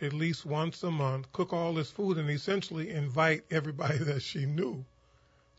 [0.00, 4.46] at least once a month, cook all this food, and essentially invite everybody that she
[4.46, 4.84] knew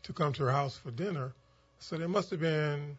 [0.02, 1.32] to come to her house for dinner.
[1.78, 2.96] So there must have been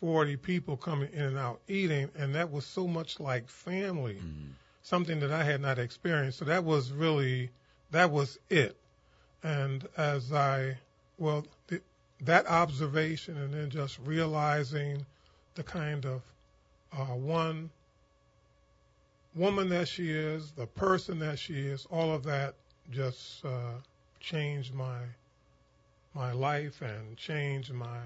[0.00, 4.50] 40 people coming in and out eating, and that was so much like family, Mm.
[4.82, 6.38] something that I had not experienced.
[6.38, 7.50] So that was really,
[7.90, 8.76] that was it.
[9.42, 10.78] And as I,
[11.18, 11.82] well, th-
[12.20, 15.06] that observation and then just realizing
[15.54, 16.22] the kind of
[16.92, 17.70] uh, one
[19.36, 22.54] woman that she is, the person that she is, all of that
[22.90, 23.74] just uh,
[24.20, 24.98] changed my
[26.14, 28.00] my life and changed my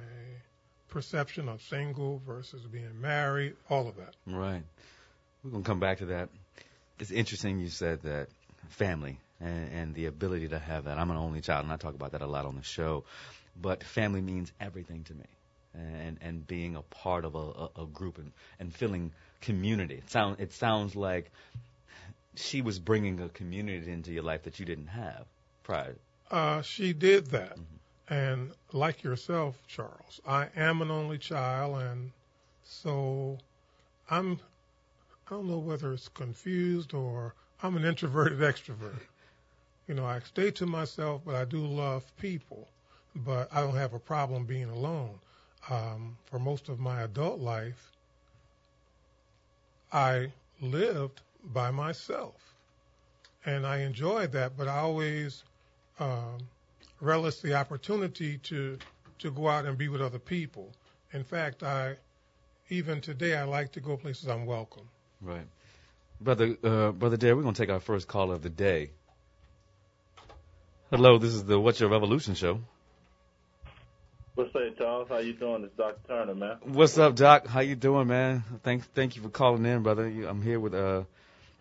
[0.88, 4.14] perception of single versus being married, all of that.
[4.26, 4.64] Right.
[5.44, 6.28] We're gonna come back to that.
[6.98, 8.28] It's interesting you said that
[8.68, 10.98] family and, and the ability to have that.
[10.98, 13.04] I'm an only child, and I talk about that a lot on the show.
[13.60, 15.26] but family means everything to me.
[15.72, 19.94] And and being a part of a, a, a group and, and feeling community.
[19.94, 21.30] It sound it sounds like
[22.34, 25.26] she was bringing a community into your life that you didn't have
[25.62, 25.96] prior.
[26.30, 27.58] Uh, she did that.
[28.08, 32.10] And like yourself, Charles, I am an only child, and
[32.64, 33.38] so
[34.10, 34.40] I'm,
[35.26, 39.00] I don't know whether it's confused or I'm an introverted extrovert.
[39.86, 42.68] You know, I stay to myself, but I do love people,
[43.14, 45.18] but I don't have a problem being alone.
[45.68, 47.92] Um, for most of my adult life,
[49.92, 52.34] I lived by myself,
[53.44, 55.42] and I enjoyed that, but I always
[55.98, 56.38] um,
[57.00, 58.78] relish the opportunity to
[59.18, 60.72] to go out and be with other people.
[61.12, 61.96] In fact, I
[62.68, 64.88] even today I like to go places I'm welcome.
[65.20, 65.46] Right.
[66.20, 68.90] Brother uh, Brother Derry, we're gonna take our first call of the day.
[70.90, 72.60] Hello, this is the What's Your Revolution show.
[74.40, 75.08] What's up, Charles?
[75.10, 75.64] How you doing?
[75.64, 76.56] It's Doc Turner, man.
[76.62, 77.46] What's up, Doc?
[77.46, 78.42] How you doing, man?
[78.62, 80.06] Thank thank you for calling in, brother.
[80.06, 81.02] I'm here with uh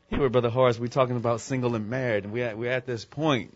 [0.10, 0.80] here with Brother Horace.
[0.80, 3.54] We're talking about single and married, and we at we're at this point,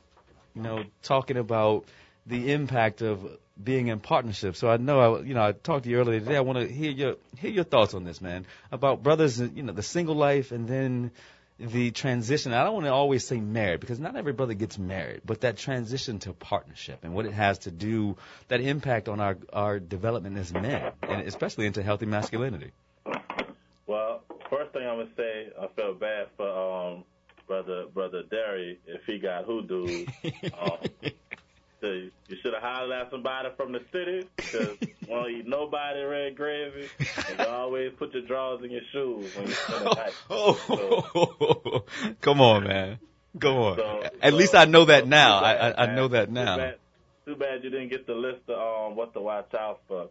[0.53, 1.85] you know, talking about
[2.27, 3.25] the impact of
[3.63, 4.57] being in partnership.
[4.57, 6.35] So I know I you know I talked to you earlier today.
[6.35, 9.71] I want to hear your hear your thoughts on this, man, about brothers, you know,
[9.71, 11.11] the single life and then
[11.71, 12.53] the transition.
[12.53, 15.57] I don't want to always say married because not every brother gets married, but that
[15.57, 18.17] transition to partnership and what it has to do,
[18.49, 22.71] that impact on our our development as men, and especially into healthy masculinity.
[23.87, 27.03] Well, first thing I'm gonna say, I feel bad for um
[27.47, 30.05] brother brother Derry if he got hoodoo.
[30.61, 30.77] um,
[31.83, 36.33] so you should have hollered at somebody from the city because won't eat nobody red
[36.35, 36.87] gravy.
[37.29, 40.13] And you always put your drawers in your shoes when you the night.
[40.29, 41.83] oh,
[42.21, 42.99] come on, man.
[43.37, 43.77] Go on.
[43.77, 45.39] So- At so- least I know that so now.
[45.41, 46.57] too I, bad, I I know that Too now.
[46.57, 46.75] bad,
[47.25, 50.07] too bad you didn't get the list of um, what to watch out for.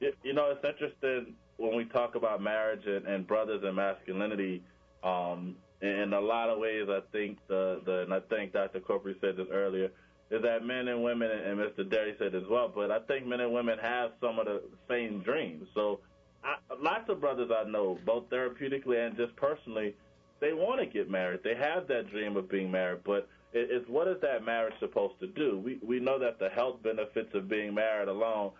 [0.00, 4.62] You, you know, it's interesting when we talk about marriage and, and brothers and masculinity.
[5.02, 8.80] Um, in a lot of ways, I think the, the and I think Dr.
[8.80, 9.90] Corprew said this earlier,
[10.30, 11.88] is that men and women, and Mr.
[11.88, 15.22] Derry said as well, but I think men and women have some of the same
[15.22, 15.66] dreams.
[15.74, 16.00] So
[16.44, 19.94] I, lots of brothers I know, both therapeutically and just personally,
[20.40, 21.40] they want to get married.
[21.42, 25.18] They have that dream of being married, but it, it's what is that marriage supposed
[25.20, 25.58] to do?
[25.58, 28.52] We we know that the health benefits of being married alone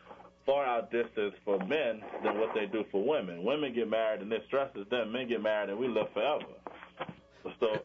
[0.46, 3.44] far outdistance for men than what they do for women.
[3.44, 5.12] Women get married and it stresses them.
[5.12, 6.46] Men get married and we live forever.
[7.60, 7.82] So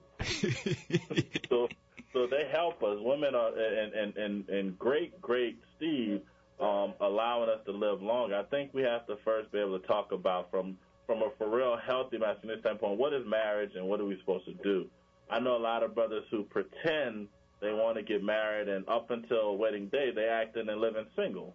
[1.49, 1.67] so
[2.13, 2.97] so they help us.
[3.01, 6.21] Women are and and and, and great great Steve
[6.59, 8.35] um, allowing us to live longer.
[8.35, 11.49] I think we have to first be able to talk about from from a for
[11.49, 14.85] real healthy masculine standpoint, what is marriage and what are we supposed to do?
[15.29, 17.27] I know a lot of brothers who pretend
[17.61, 21.53] they want to get married and up until wedding day they acting and living single.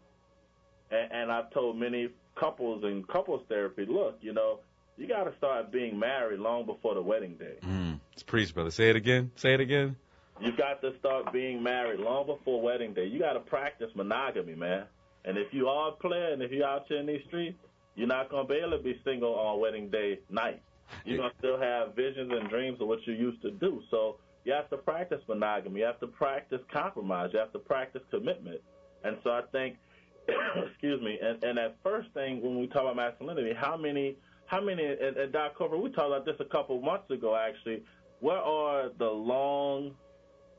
[0.91, 4.61] And, and I've told many couples in couples therapy, look, you know,
[4.97, 7.57] you got to start being married long before the wedding day.
[7.63, 8.71] Mm, it's preach, brother.
[8.71, 9.31] Say it again.
[9.37, 9.97] Say it again.
[10.41, 13.07] You got to start being married long before wedding day.
[13.07, 14.85] You got to practice monogamy, man.
[15.25, 17.59] And if you are and if you're out here in these streets,
[17.97, 20.63] you're not going to be able to be single on wedding day night.
[21.05, 23.83] You're going to still have visions and dreams of what you used to do.
[23.91, 25.81] So you have to practice monogamy.
[25.81, 27.31] You have to practice compromise.
[27.33, 28.61] You have to practice commitment.
[29.05, 29.77] And so I think,
[30.71, 34.61] excuse me, and, and that first thing when we talk about masculinity, how many, how
[34.61, 37.83] many, and, and Doc Cover, we talked about this a couple months ago actually.
[38.21, 39.95] Where are the long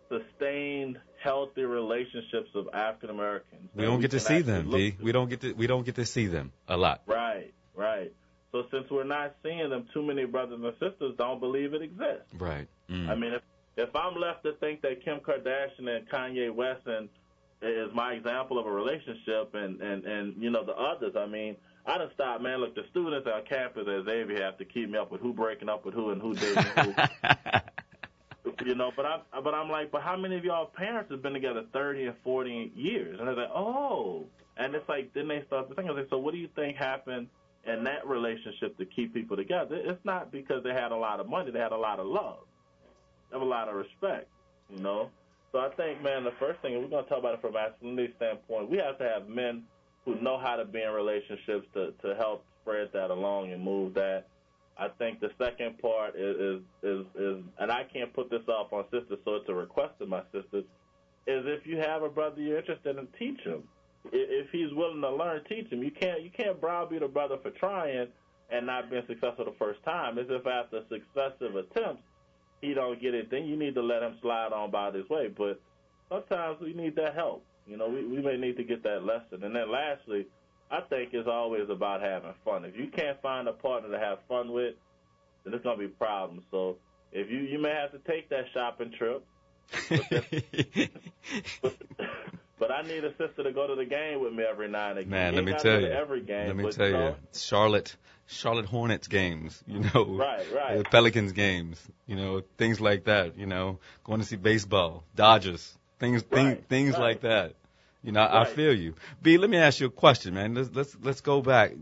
[0.10, 3.70] sustained, healthy relationships of African Americans.
[3.76, 4.92] We don't get to see them, D.
[4.92, 5.04] to.
[5.04, 7.02] We don't get to we don't get to see them a lot.
[7.06, 8.12] Right, right.
[8.52, 12.34] So since we're not seeing them, too many brothers and sisters don't believe it exists.
[12.38, 12.68] Right.
[12.90, 13.10] Mm.
[13.10, 13.42] I mean, if
[13.78, 17.10] if I'm left to think that Kim Kardashian and Kanye West and
[17.62, 21.56] is my example of a relationship, and and and you know the others, I mean,
[21.86, 22.60] I done stopped, man.
[22.60, 25.70] Look, the students on campus at Xavier have to keep me up with who breaking
[25.70, 26.94] up with who and who dating who.
[28.66, 31.34] You know, but I'm but I'm like, but how many of y'all parents have been
[31.34, 33.20] together 30 and 40 years?
[33.20, 34.26] And they're like, oh,
[34.58, 36.78] and it's like then they start to think, I like, so what do you think
[36.78, 37.28] happened
[37.66, 39.76] in that relationship to keep people together?
[39.76, 42.40] It's not because they had a lot of money; they had a lot of love,
[43.30, 44.28] they have a lot of respect,
[44.70, 45.10] you know.
[45.52, 47.60] So I think, man, the first thing, we're going to talk about it from a
[47.60, 49.64] masculinity standpoint, we have to have men
[50.06, 53.94] who know how to be in relationships to to help spread that along and move
[53.96, 54.28] that.
[54.80, 58.72] I think the second part is, is is is, and I can't put this off
[58.72, 60.64] on sisters, so it's a request to my sisters.
[61.28, 63.64] Is if you have a brother you're interested in, teach him.
[64.14, 65.84] If he's willing to learn, teach him.
[65.84, 68.08] You can't you can't browbeat a brother for trying
[68.50, 70.18] and not being successful the first time.
[70.18, 72.04] As if after successive attempts
[72.62, 75.28] he don't get it, then you need to let him slide on by this way.
[75.28, 75.62] But
[76.08, 77.44] sometimes we need that help.
[77.68, 79.44] You know, we, we may need to get that lesson.
[79.44, 80.26] And then lastly,
[80.72, 82.66] I think it's always about having fun.
[82.66, 84.76] If you can't find a partner to have fun with,
[85.44, 86.44] then it's gonna be problems.
[86.52, 86.78] So
[87.12, 89.26] if you you may have to take that shopping trip,
[91.62, 91.76] but,
[92.60, 95.00] but I need a sister to go to the game with me every night and
[95.00, 95.10] again.
[95.10, 95.88] Man, let me tell you.
[95.88, 96.94] Every game, Let me but, tell you.
[96.94, 97.96] know, Charlotte,
[98.28, 99.98] Charlotte Hornets games, you mm-hmm.
[99.98, 100.78] know, Right, right.
[100.78, 105.78] the Pelicans games, you know, things like that, you know, going to see baseball, Dodgers,
[106.00, 107.02] things, things, Right, things right.
[107.02, 107.54] like that.
[108.04, 108.96] You know, I feel you.
[109.22, 110.54] B, let me ask you a question, man.
[110.54, 111.74] Let's let's let's go back.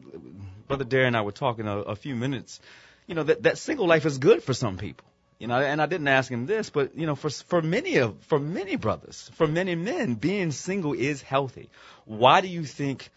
[0.67, 2.59] Brother Darren and I were talking a, a few minutes.
[3.05, 5.05] You know that that single life is good for some people.
[5.39, 8.17] You know, and I didn't ask him this, but you know, for for many of
[8.23, 11.69] for many brothers, for many men, being single is healthy.
[12.05, 13.11] Why do you think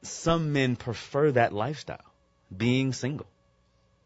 [0.00, 2.04] some men prefer that lifestyle,
[2.56, 3.26] being single?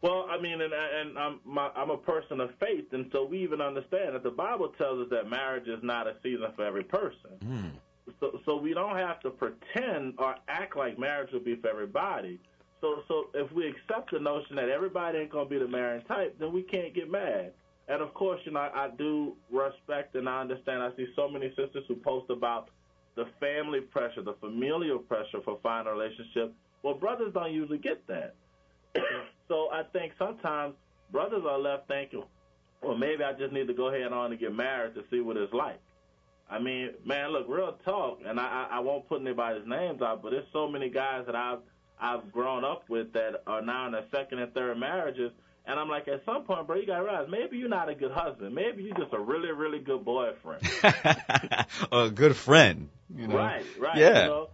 [0.01, 3.39] Well, I mean, and and I'm my, I'm a person of faith, and so we
[3.43, 6.83] even understand that the Bible tells us that marriage is not a season for every
[6.83, 7.31] person.
[7.41, 7.71] Mm.
[8.19, 12.39] So so we don't have to pretend or act like marriage will be for everybody.
[12.81, 16.37] So so if we accept the notion that everybody ain't gonna be the marrying type,
[16.39, 17.53] then we can't get mad.
[17.87, 20.83] And of course, you know, I, I do respect and I understand.
[20.83, 22.69] I see so many sisters who post about
[23.15, 26.53] the family pressure, the familial pressure for finding a relationship.
[26.83, 28.35] Well, brothers don't usually get that.
[29.47, 30.75] so I think sometimes
[31.11, 32.23] brothers are left thinking,
[32.81, 35.37] well, maybe I just need to go ahead on and get married to see what
[35.37, 35.79] it's like.
[36.49, 40.21] I mean, man, look, real talk, and I, I I won't put anybody's names out,
[40.21, 41.59] but there's so many guys that I've
[41.99, 45.31] I've grown up with that are now in their second and third marriages,
[45.65, 48.11] and I'm like, at some point, bro, you gotta realize maybe you're not a good
[48.11, 50.63] husband, maybe you're just a really, really good boyfriend.
[51.91, 53.35] a good friend, you know.
[53.35, 53.97] Right, right.
[53.97, 54.23] Yeah.
[54.23, 54.49] You know?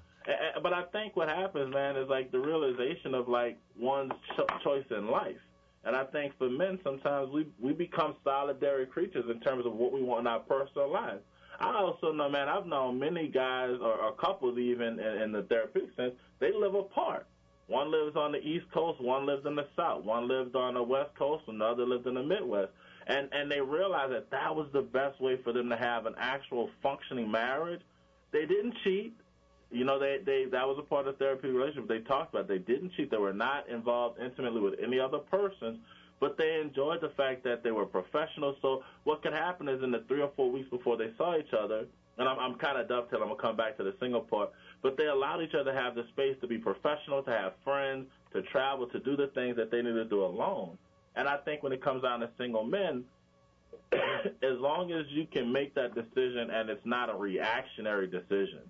[0.61, 4.85] But I think what happens, man, is like the realization of like one's cho- choice
[4.89, 5.37] in life.
[5.83, 9.91] And I think for men, sometimes we we become solitary creatures in terms of what
[9.91, 11.21] we want in our personal lives.
[11.63, 15.43] I also know, man, I've known many guys or, or couples even in, in the
[15.43, 17.25] therapeutic sense, they live apart.
[17.67, 20.83] One lives on the East Coast, one lives in the South, one lives on the
[20.83, 22.71] West Coast, another lives in the Midwest.
[23.07, 26.15] And and they realized that that was the best way for them to have an
[26.17, 27.81] actual functioning marriage.
[28.31, 29.15] They didn't cheat.
[29.71, 31.87] You know, they, they that was a part of the therapeutic relationship.
[31.87, 33.09] They talked about they didn't cheat.
[33.11, 35.81] They were not involved intimately with any other person,
[36.23, 38.55] but they enjoyed the fact that they were professionals.
[38.61, 41.51] So what could happen is in the three or four weeks before they saw each
[41.51, 41.85] other,
[42.17, 43.23] and I'm, I'm kind of dovetailing.
[43.23, 45.95] I'm gonna come back to the single part, but they allowed each other to have
[45.95, 49.69] the space to be professional, to have friends, to travel, to do the things that
[49.69, 50.77] they need to do alone.
[51.17, 53.03] And I think when it comes down to single men,
[53.91, 58.61] as long as you can make that decision and it's not a reactionary decision.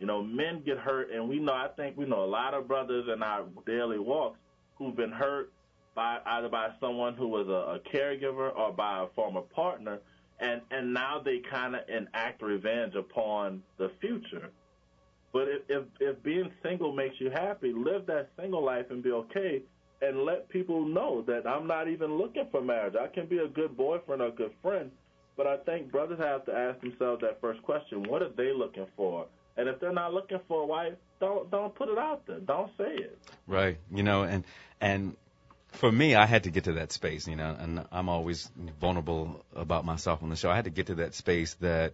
[0.00, 1.52] You know, men get hurt, and we know.
[1.52, 4.38] I think we know a lot of brothers in our daily walks
[4.76, 5.52] who've been hurt
[5.94, 9.98] by either by someone who was a, a caregiver or by a former partner,
[10.40, 14.50] and and now they kind of enact revenge upon the future.
[15.32, 19.12] But if, if if being single makes you happy, live that single life and be
[19.12, 19.62] okay,
[20.02, 22.94] and let people know that I'm not even looking for marriage.
[23.00, 24.90] I can be a good boyfriend or a good friend,
[25.36, 28.86] but I think brothers have to ask themselves that first question: What are they looking
[28.96, 29.26] for?
[29.56, 32.40] And if they're not looking for a wife, don't don't put it out there.
[32.40, 33.18] Don't say it.
[33.46, 33.78] Right.
[33.92, 34.44] You know, and
[34.80, 35.16] and
[35.74, 37.26] for me, I had to get to that space.
[37.28, 38.50] You know, and I'm always
[38.80, 40.50] vulnerable about myself on the show.
[40.50, 41.92] I had to get to that space that.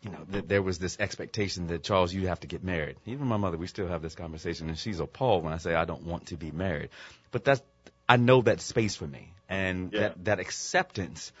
[0.00, 2.98] You know, that there was this expectation that Charles, you have to get married.
[3.04, 5.86] Even my mother, we still have this conversation, and she's appalled when I say I
[5.86, 6.90] don't want to be married.
[7.32, 7.60] But that's,
[8.08, 10.00] I know that space for me, and Yeah.
[10.00, 11.32] that that acceptance,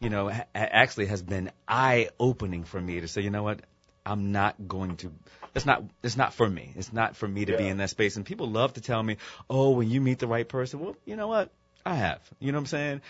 [0.00, 3.60] you know, ha- actually has been eye opening for me to say, you know what,
[4.06, 5.12] I'm not going to.
[5.56, 5.82] It's not.
[6.02, 6.72] It's not for me.
[6.76, 8.16] It's not for me to be in that space.
[8.16, 9.16] And people love to tell me,
[9.48, 11.50] "Oh, when you meet the right person." Well, you know what?
[11.84, 12.20] I have.
[12.38, 13.00] You know what I'm saying?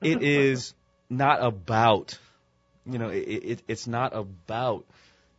[0.00, 0.72] It is
[1.10, 2.18] not about.
[2.86, 3.18] You know, it,
[3.52, 4.86] it it's not about.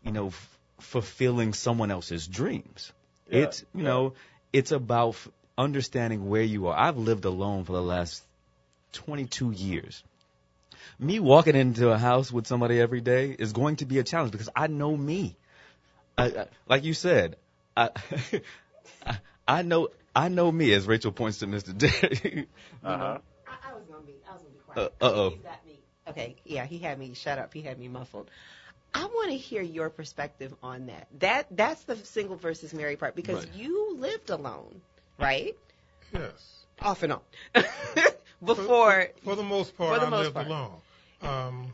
[0.04, 2.92] You know, f- fulfilling someone else's dreams.
[3.30, 4.14] Yeah, It's you know,
[4.54, 6.80] it's about f- understanding where you are.
[6.80, 8.24] I've lived alone for the last
[8.94, 10.04] 22 years
[11.00, 14.32] me walking into a house with somebody every day is going to be a challenge
[14.32, 15.36] because I know me.
[16.18, 17.36] I, I, like you said,
[17.76, 17.90] I,
[19.06, 20.74] I I know I know me.
[20.74, 21.78] As Rachel points to Mr.
[21.78, 22.48] Derry.
[22.84, 23.18] Uh huh.
[23.48, 24.94] I, I was gonna be, I was gonna be quiet.
[25.02, 25.30] Uh, uh-oh.
[25.32, 25.80] He's got me.
[26.08, 27.54] Okay, yeah, he had me shut up.
[27.54, 28.30] He had me muffled.
[28.94, 31.08] I want to hear your perspective on that.
[31.20, 33.56] That that's the single versus married part because Right.
[33.56, 34.82] you lived alone,
[35.18, 35.56] right?
[36.14, 36.66] Yes.
[36.82, 37.20] Off and on.
[38.44, 40.48] Before, For the most part, For the I most lived part.
[40.48, 40.72] alone.
[41.22, 41.74] Um,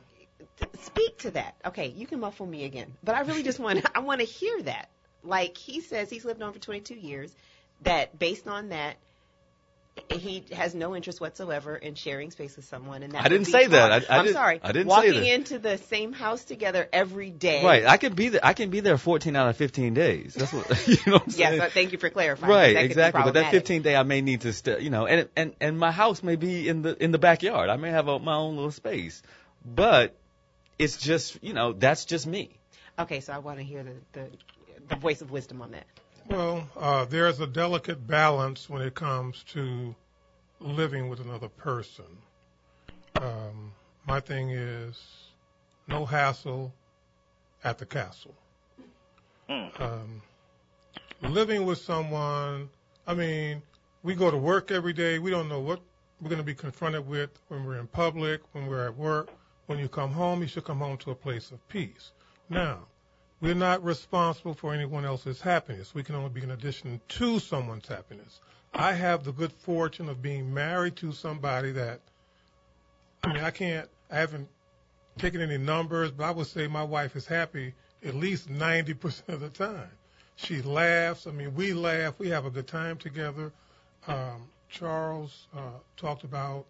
[0.81, 1.55] speak to that.
[1.65, 4.61] Okay, you can muffle me again, but I really just want I want to hear
[4.63, 4.89] that.
[5.23, 7.35] Like he says, he's lived on for 22 years.
[7.81, 8.95] That based on that,
[10.09, 13.67] he has no interest whatsoever in sharing space with someone, and that I didn't say
[13.67, 13.91] that.
[13.91, 14.05] hard.
[14.09, 14.59] I- I am sorry.
[14.63, 17.63] I didn't say that Walking into the same house together every day.
[17.63, 17.85] Right.
[17.85, 18.41] I can be there.
[18.43, 20.33] I can be there 14 out of 15 days.
[20.35, 21.13] That's what you know.
[21.13, 22.51] What I'm Yes, uh, thank you for clarifying.
[22.51, 23.19] Right, that exactly.
[23.23, 23.61] But that problematic.
[23.61, 26.35] 15 day, I may need to, st- you know, and and and my house may
[26.35, 27.69] be in the in the backyard.
[27.69, 29.21] I may have a, my own little space,
[29.65, 30.15] but
[30.79, 32.57] it's just, you know, that's just me.
[32.99, 34.29] Okay, so I want to hear the, the
[34.87, 35.85] the voice of wisdom on that.
[36.29, 39.95] Well, uh, there's a delicate balance when it comes to
[40.59, 42.05] living with another person.
[43.15, 43.71] Um,
[44.07, 45.01] my thing is
[45.87, 46.73] no hassle
[47.63, 48.35] at the castle.
[49.49, 50.21] Um,
[51.21, 52.69] living with someone,
[53.05, 53.61] I mean,
[54.03, 55.19] we go to work every day.
[55.19, 55.79] We don't know what
[56.19, 59.29] we're going to be confronted with when we're in public, when we're at work.
[59.67, 62.11] When you come home, you should come home to a place of peace.
[62.49, 62.87] Now,
[63.39, 65.93] we're not responsible for anyone else's happiness.
[65.93, 68.39] We can only be an addition to someone's happiness.
[68.73, 72.01] I have the good fortune of being married to somebody that,
[73.23, 74.47] I mean, I can't, I haven't
[75.17, 79.39] taken any numbers, but I would say my wife is happy at least 90% of
[79.39, 79.91] the time.
[80.35, 81.27] She laughs.
[81.27, 82.15] I mean, we laugh.
[82.19, 83.51] We have a good time together.
[84.07, 86.65] Um, Charles uh, talked about,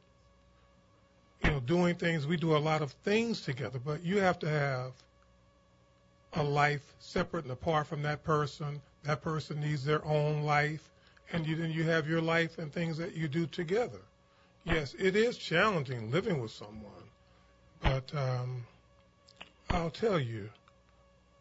[1.44, 2.26] you know, doing things.
[2.26, 4.92] We do a lot of things together, but you have to have
[6.34, 8.82] a life separate and apart from that person.
[9.04, 10.90] That person needs their own life,
[11.32, 14.02] and you, then you have your life and things that you do together.
[14.66, 16.92] Yes, it is challenging living with someone,
[17.82, 18.66] but um,
[19.70, 20.50] I'll tell you,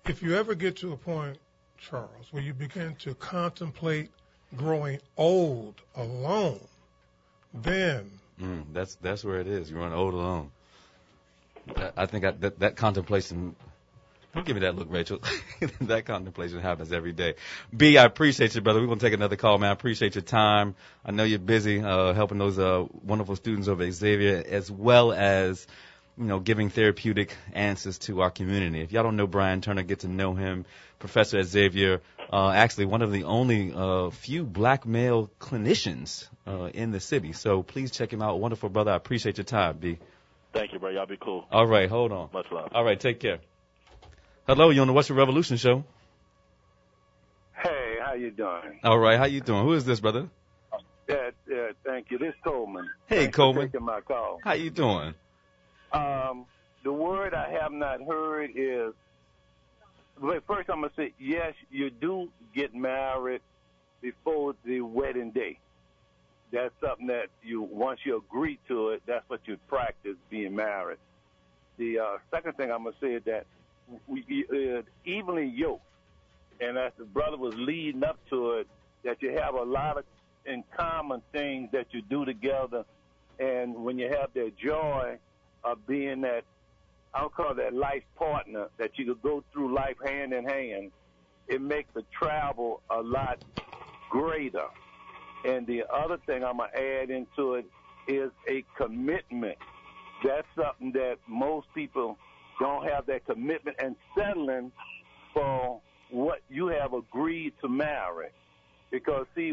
[0.07, 1.38] if you ever get to a point,
[1.78, 4.11] Charles, where you begin to contemplate
[4.57, 6.61] growing old alone,
[7.53, 8.11] then
[8.41, 9.70] Mm, that's that's where it is.
[9.70, 10.51] You're on old alone.
[11.76, 13.57] That- I think I, that that contemplation.
[14.34, 15.20] Don't give me that look, Rachel.
[15.80, 17.37] that contemplation happens every day.
[17.74, 18.80] B, I appreciate you, brother.
[18.80, 19.70] We're gonna take another call, man.
[19.70, 20.74] I appreciate your time.
[21.07, 25.12] I know you're busy uh, helping those uh, wonderful students over at Xavier, as well
[25.12, 25.66] as
[26.18, 28.80] you know giving therapeutic answers to our community.
[28.80, 30.64] If y'all don't know Brian Turner, get to know him.
[30.98, 32.00] Professor at Xavier,
[32.32, 37.32] uh, actually one of the only uh, few black male clinicians uh, in the city.
[37.34, 38.40] So please check him out.
[38.40, 38.92] Wonderful brother.
[38.92, 39.98] I appreciate your time, B.
[40.54, 40.88] Thank you, bro.
[40.88, 41.44] Y'all be cool.
[41.52, 42.30] All right, hold on.
[42.32, 42.70] Much love.
[42.72, 43.40] All right, take care.
[44.46, 45.84] Hello, you on the What's Your Revolution show?
[47.52, 48.80] Hey, how you doing?
[48.82, 49.64] All right, how you doing?
[49.64, 50.28] Who is this, brother?
[51.08, 52.18] Yeah, yeah, thank you.
[52.18, 52.88] This is Coleman.
[53.06, 53.66] Hey, Thanks for Coleman.
[53.70, 54.40] taking my call.
[54.42, 55.14] How you doing?
[55.93, 56.47] Um,
[56.84, 58.93] the word I have not heard is.
[60.20, 61.55] Wait, first I'm gonna say yes.
[61.70, 63.43] You do get married
[64.01, 65.59] before the wedding day.
[66.53, 70.99] That's something that you once you agree to it, that's what you practice being married.
[71.76, 73.47] The uh, second thing I'm gonna say is that
[74.07, 75.82] we uh, evenly yoked,
[76.61, 78.68] and as the brother was leading up to it,
[79.05, 80.05] that you have a lot of
[80.47, 82.84] in common things that you do together,
[83.39, 85.18] and when you have that joy
[85.66, 86.44] of being that,
[87.12, 90.92] I'll call that life partner that you could go through life hand in hand,
[91.48, 93.42] it makes the travel a lot
[94.10, 94.66] greater.
[95.44, 97.66] And the other thing I'm gonna add into it
[98.06, 99.58] is a commitment.
[100.24, 102.16] That's something that most people
[102.60, 104.72] don't have that commitment and settling
[105.34, 108.28] for what you have agreed to marry.
[108.90, 109.52] Because see,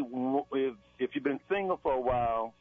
[0.52, 2.54] if if you've been single for a while,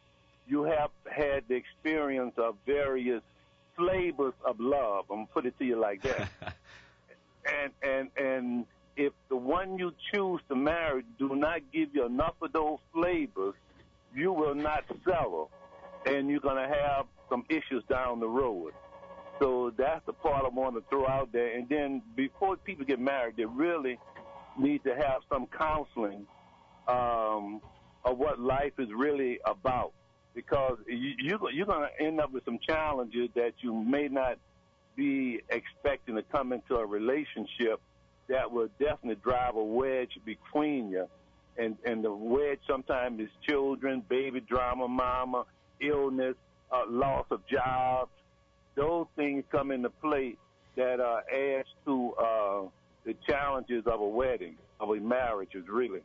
[0.47, 3.21] you have had the experience of various
[3.75, 5.05] flavors of love.
[5.09, 6.29] I'm gonna put it to you like that.
[7.45, 8.65] and and and
[8.95, 13.55] if the one you choose to marry do not give you enough of those flavors,
[14.15, 15.49] you will not settle,
[16.05, 18.73] and you're gonna have some issues down the road.
[19.39, 21.57] So that's the part I want to throw out there.
[21.57, 23.97] And then before people get married, they really
[24.57, 26.27] need to have some counseling
[26.87, 27.59] um,
[28.05, 29.93] of what life is really about.
[30.33, 34.37] Because you, you, you're going to end up with some challenges that you may not
[34.95, 37.79] be expecting to come into a relationship
[38.27, 41.07] that will definitely drive a wedge between you.
[41.57, 45.45] And, and the wedge sometimes is children, baby drama, mama,
[45.79, 46.35] illness,
[46.71, 48.11] uh, loss of jobs.
[48.75, 50.35] Those things come into play
[50.75, 52.61] that uh, adds to uh,
[53.05, 56.01] the challenges of a wedding, of a marriage, is really.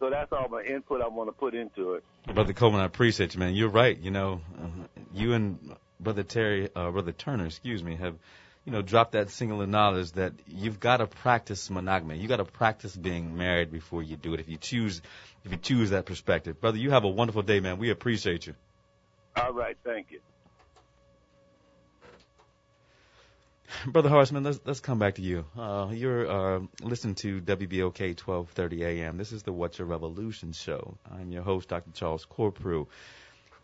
[0.00, 2.04] So that's all my input I want to put into it.
[2.32, 3.54] Brother Coleman, I appreciate you, man.
[3.54, 3.98] You're right.
[3.98, 4.66] You know, uh,
[5.12, 8.16] you and Brother Terry, uh, Brother Turner, excuse me, have,
[8.64, 12.18] you know, dropped that singular knowledge that you've got to practice monogamy.
[12.18, 14.40] You got to practice being married before you do it.
[14.40, 15.02] If you choose,
[15.44, 17.78] if you choose that perspective, brother, you have a wonderful day, man.
[17.78, 18.54] We appreciate you.
[19.36, 20.20] All right, thank you.
[23.86, 25.44] Brother Horseman, let's let's come back to you.
[25.58, 29.16] Uh, you're uh, listening to WBOK 12:30 a.m.
[29.16, 30.96] This is the What's Your Revolution show.
[31.10, 31.90] I'm your host, Dr.
[31.94, 32.86] Charles Corprew.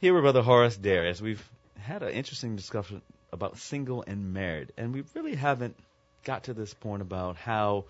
[0.00, 1.20] Here with Brother Horace Derry, Darius.
[1.20, 5.76] We've had an interesting discussion about single and married, and we really haven't
[6.24, 7.84] got to this point about how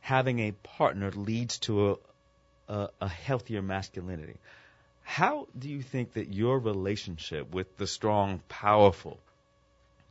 [0.00, 1.96] having a partner leads to a,
[2.68, 4.36] a, a healthier masculinity.
[5.02, 9.18] How do you think that your relationship with the strong, powerful,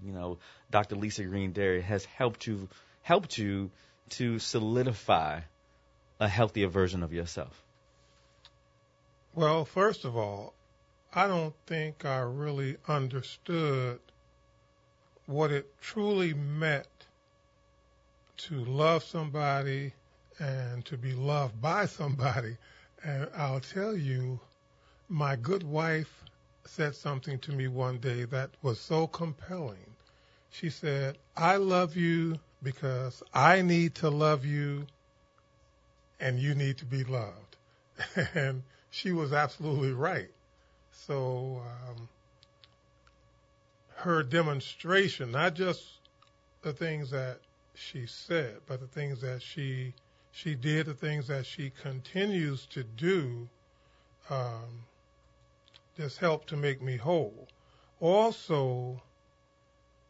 [0.03, 0.37] you know,
[0.71, 0.95] Dr.
[0.95, 2.69] Lisa Green Derry has helped you
[3.01, 3.71] helped you
[4.09, 5.41] to solidify
[6.19, 7.63] a healthier version of yourself?
[9.33, 10.53] Well, first of all,
[11.13, 13.99] I don't think I really understood
[15.25, 16.87] what it truly meant
[18.37, 19.93] to love somebody
[20.39, 22.57] and to be loved by somebody.
[23.03, 24.39] And I'll tell you,
[25.07, 26.23] my good wife
[26.65, 29.88] said something to me one day that was so compelling.
[30.49, 34.87] She said, I love you because I need to love you
[36.19, 37.57] and you need to be loved.
[38.33, 40.29] and she was absolutely right.
[40.91, 42.09] So, um,
[43.95, 45.83] her demonstration, not just
[46.61, 47.39] the things that
[47.73, 49.93] she said, but the things that she
[50.31, 53.49] she did, the things that she continues to do,
[54.29, 54.85] um,
[55.97, 57.47] just helped to make me whole.
[57.99, 59.01] Also,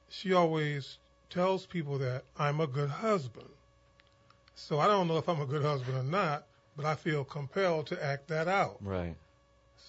[0.09, 0.97] she always
[1.29, 3.49] tells people that I'm a good husband.
[4.55, 6.43] So I don't know if I'm a good husband or not,
[6.75, 8.77] but I feel compelled to act that out.
[8.81, 9.15] Right.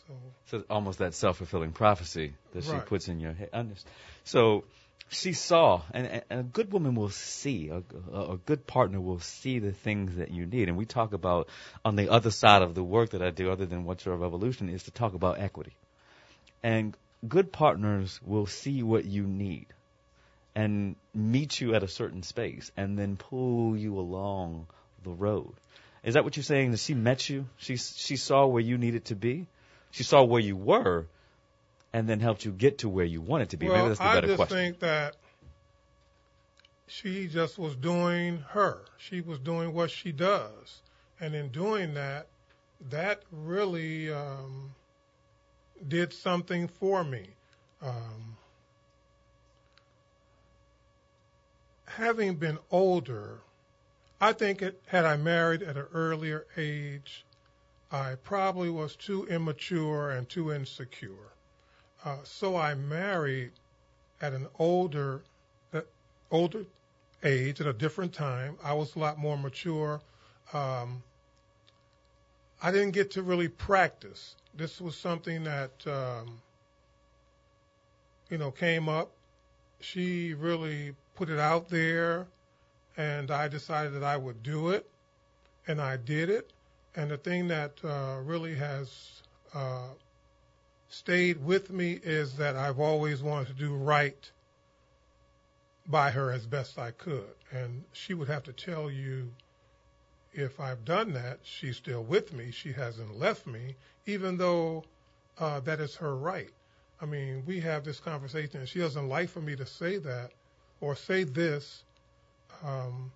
[0.06, 0.14] So,
[0.46, 3.50] So almost that self-fulfilling prophecy that she puts in your head.
[4.24, 4.64] So
[5.08, 9.18] she saw, and, and a good woman will see, a, a, a good partner will
[9.18, 10.68] see the things that you need.
[10.68, 11.48] And we talk about
[11.84, 14.68] on the other side of the work that I do, other than what's your revolution,
[14.68, 15.72] is to talk about equity.
[16.62, 16.96] And
[17.26, 19.66] good partners will see what you need
[20.54, 24.66] and meet you at a certain space and then pull you along
[25.02, 25.54] the road.
[26.02, 26.70] Is that what you're saying?
[26.70, 27.46] That she met you?
[27.56, 29.46] She she saw where you needed to be.
[29.90, 31.06] She saw where you were,
[31.92, 33.66] and then helped you get to where you wanted to be.
[33.66, 34.56] Maybe well, that's the I better just question.
[34.56, 35.16] think that
[36.86, 38.78] she just was doing her.
[38.96, 40.80] She was doing what she does,
[41.20, 42.26] and in doing that,
[42.88, 44.74] that really um,
[45.86, 47.28] did something for me.
[47.82, 48.36] Um,
[51.96, 53.40] having been older,
[54.20, 57.24] I think it, had I married at an earlier age,
[57.90, 61.32] I probably was too immature and too insecure.
[62.04, 63.52] Uh, so I married
[64.20, 65.22] at an older,
[65.74, 65.80] uh,
[66.30, 66.64] older
[67.24, 68.56] age at a different time.
[68.62, 70.00] I was a lot more mature.
[70.52, 71.02] Um,
[72.62, 74.36] I didn't get to really practice.
[74.54, 76.40] This was something that, um,
[78.28, 79.10] you know, came up.
[79.80, 82.26] She really put it out there,
[82.96, 84.88] and I decided that I would do it,
[85.68, 86.50] and I did it.
[86.96, 89.20] And the thing that uh, really has
[89.52, 89.88] uh,
[90.88, 94.30] stayed with me is that I've always wanted to do right
[95.86, 97.34] by her as best I could.
[97.52, 99.30] And she would have to tell you
[100.32, 102.50] if I've done that, she's still with me.
[102.50, 104.84] She hasn't left me, even though
[105.38, 106.54] uh, that is her right.
[106.98, 110.30] I mean, we have this conversation, and she doesn't like for me to say that
[110.80, 111.84] or say this.
[112.64, 113.10] Um,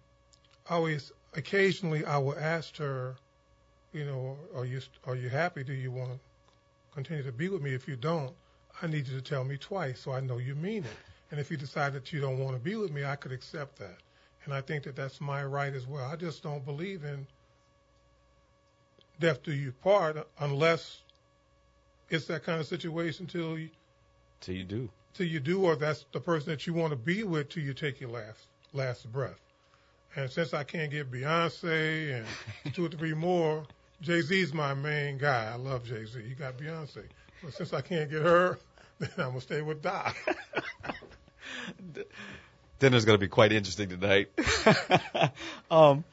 [0.69, 3.17] always, occasionally, I will ask her,
[3.93, 5.65] you know, are you are you happy?
[5.65, 6.19] Do you want to
[6.95, 7.75] continue to be with me?
[7.75, 8.33] If you don't,
[8.83, 10.97] I need you to tell me twice so I know you mean it.
[11.31, 13.79] And if you decide that you don't want to be with me, I could accept
[13.79, 13.97] that.
[14.45, 16.05] And I think that that's my right as well.
[16.05, 17.27] I just don't believe in
[19.21, 21.01] death do you part unless
[22.11, 23.71] it's that kind of situation till you,
[24.41, 24.89] till you do.
[25.15, 27.73] Till you do, or that's the person that you want to be with till you
[27.75, 29.41] take your last last breath.
[30.17, 33.65] And since I can't get Beyonce and two or three more,
[34.01, 35.51] Jay Z's my main guy.
[35.53, 36.21] I love Jay Z.
[36.21, 37.05] You got Beyonce,
[37.43, 38.59] but since I can't get her,
[38.99, 40.17] then I'm gonna stay with Doc.
[42.79, 44.31] Dinner's to be quite interesting tonight.
[45.71, 46.05] um,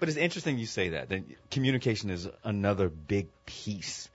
[0.00, 1.08] but it's interesting you say that.
[1.10, 4.08] That communication is another big piece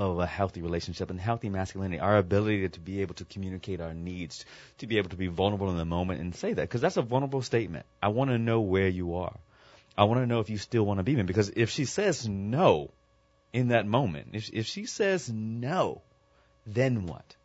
[0.00, 2.00] of a healthy relationship and healthy masculinity.
[2.00, 4.44] Our ability to be able to communicate our needs,
[4.78, 7.02] to be able to be vulnerable in the moment and say that, because that's a
[7.02, 7.86] vulnerable statement.
[8.02, 9.36] I want to know where you are.
[9.96, 11.22] I want to know if you still want to be me.
[11.22, 12.90] Because if she says no
[13.52, 16.02] in that moment, if if she says no,
[16.66, 17.36] then what?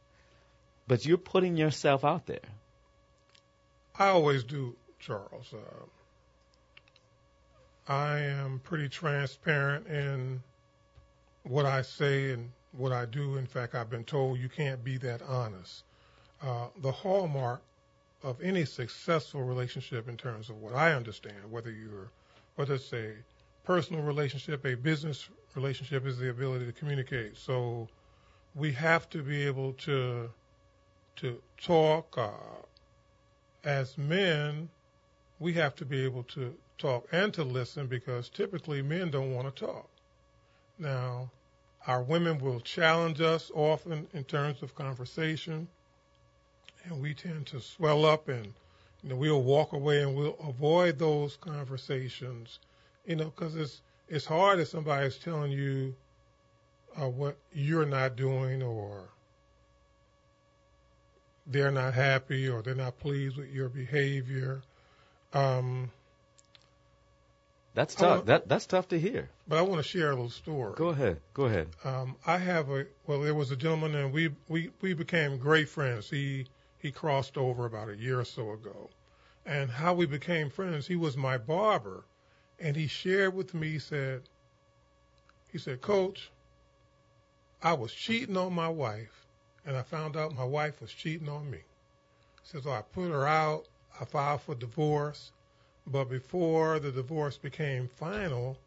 [0.88, 2.48] But you're putting yourself out there.
[3.98, 5.54] I always do, Charles.
[5.54, 5.86] Uh,
[7.92, 10.42] I am pretty transparent in
[11.46, 13.38] what I say and what I do.
[13.38, 15.84] In fact, I've been told you can't be that honest.
[16.42, 17.62] Uh, the hallmark
[18.24, 22.10] of any successful relationship in terms of what I understand, whether you're
[22.56, 23.14] whether it's a
[23.64, 27.38] personal relationship, a business relationship, is the ability to communicate.
[27.38, 27.88] So
[28.56, 30.30] we have to be able to
[31.18, 32.18] to talk.
[32.18, 32.32] Uh,
[33.64, 34.70] as men,
[35.40, 39.54] we have to be able to talk and to listen because typically men don't want
[39.54, 39.90] to talk.
[40.78, 41.32] Now,
[41.88, 45.68] our women will challenge us often in terms of conversation,
[46.86, 48.54] and we tend to swell up and
[49.04, 52.60] you know, we'll walk away and we'll avoid those conversations,
[53.06, 55.96] you know, because it's it's hard if somebody's telling you
[57.00, 59.10] uh, what you're not doing or
[61.48, 64.64] they're not happy or they're not pleased with your behavior.
[65.34, 65.92] Um,
[67.76, 68.26] That's tough.
[68.26, 69.30] that that's tough to hear.
[69.48, 70.74] But I want to share a little story.
[70.78, 71.20] Go ahead.
[71.34, 71.68] Go ahead.
[71.84, 75.68] Um, I have a well, there was a gentleman and we we we became great
[75.68, 76.10] friends.
[76.10, 76.48] He
[76.80, 78.90] he crossed over about a year or so ago,
[79.46, 80.88] and how we became friends.
[80.88, 82.06] He was my barber,
[82.60, 83.72] and he shared with me.
[83.72, 84.22] He said,
[85.52, 86.32] he said, Coach,
[87.62, 89.26] I was cheating on my wife,
[89.66, 91.58] and I found out my wife was cheating on me.
[91.58, 93.66] He said, so I put her out.
[94.00, 95.32] I filed for divorce,
[95.88, 98.58] but before the divorce became final,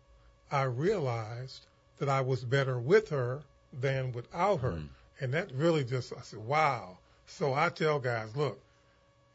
[0.51, 1.67] I realized
[1.99, 3.43] that I was better with her
[3.81, 4.73] than without her.
[4.73, 4.89] Mm.
[5.21, 6.99] And that really just, I said, wow.
[7.27, 8.61] So I tell guys, look,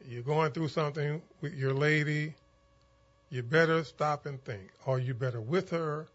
[0.06, 2.34] you're going through something with your lady,
[3.30, 4.70] you better stop and think.
[4.86, 6.06] Are you better with her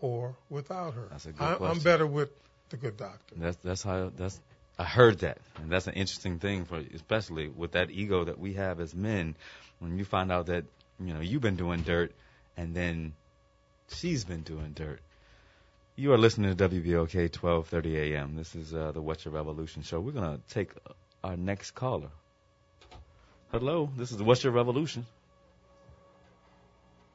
[0.00, 1.08] or without her?
[1.10, 2.30] That's a good I, I'm better with
[2.70, 3.34] the good doctor.
[3.36, 4.40] That's that's how that's
[4.78, 8.54] I heard that, and that's an interesting thing for especially with that ego that we
[8.54, 9.36] have as men.
[9.78, 10.64] When you find out that
[11.00, 12.12] you know you've been doing dirt,
[12.56, 13.14] and then
[13.88, 15.00] she's been doing dirt.
[15.96, 18.36] You are listening to WBOK 12:30 a.m.
[18.36, 20.00] This is uh, the What's Your Revolution show.
[20.00, 20.70] We're gonna take
[21.22, 22.10] our next caller.
[23.52, 25.06] Hello, this is What's Your Revolution.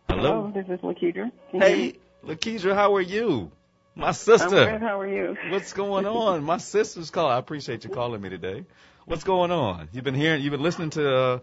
[0.09, 0.51] Hello.
[0.53, 1.31] this is Lakedra.
[1.51, 1.91] Can you hear me?
[1.91, 1.93] Hey,
[2.25, 3.51] Lakedra, how are you?
[3.95, 4.49] My I'm sister.
[4.49, 4.81] good.
[4.81, 5.35] How are you?
[5.49, 6.43] What's going on?
[6.43, 7.27] My sister's call.
[7.27, 8.63] I appreciate you calling me today.
[9.05, 9.89] What's going on?
[9.91, 11.39] You've been hearing, you've been listening to uh,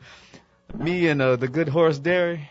[0.75, 2.49] me and uh, the good Horace Derry.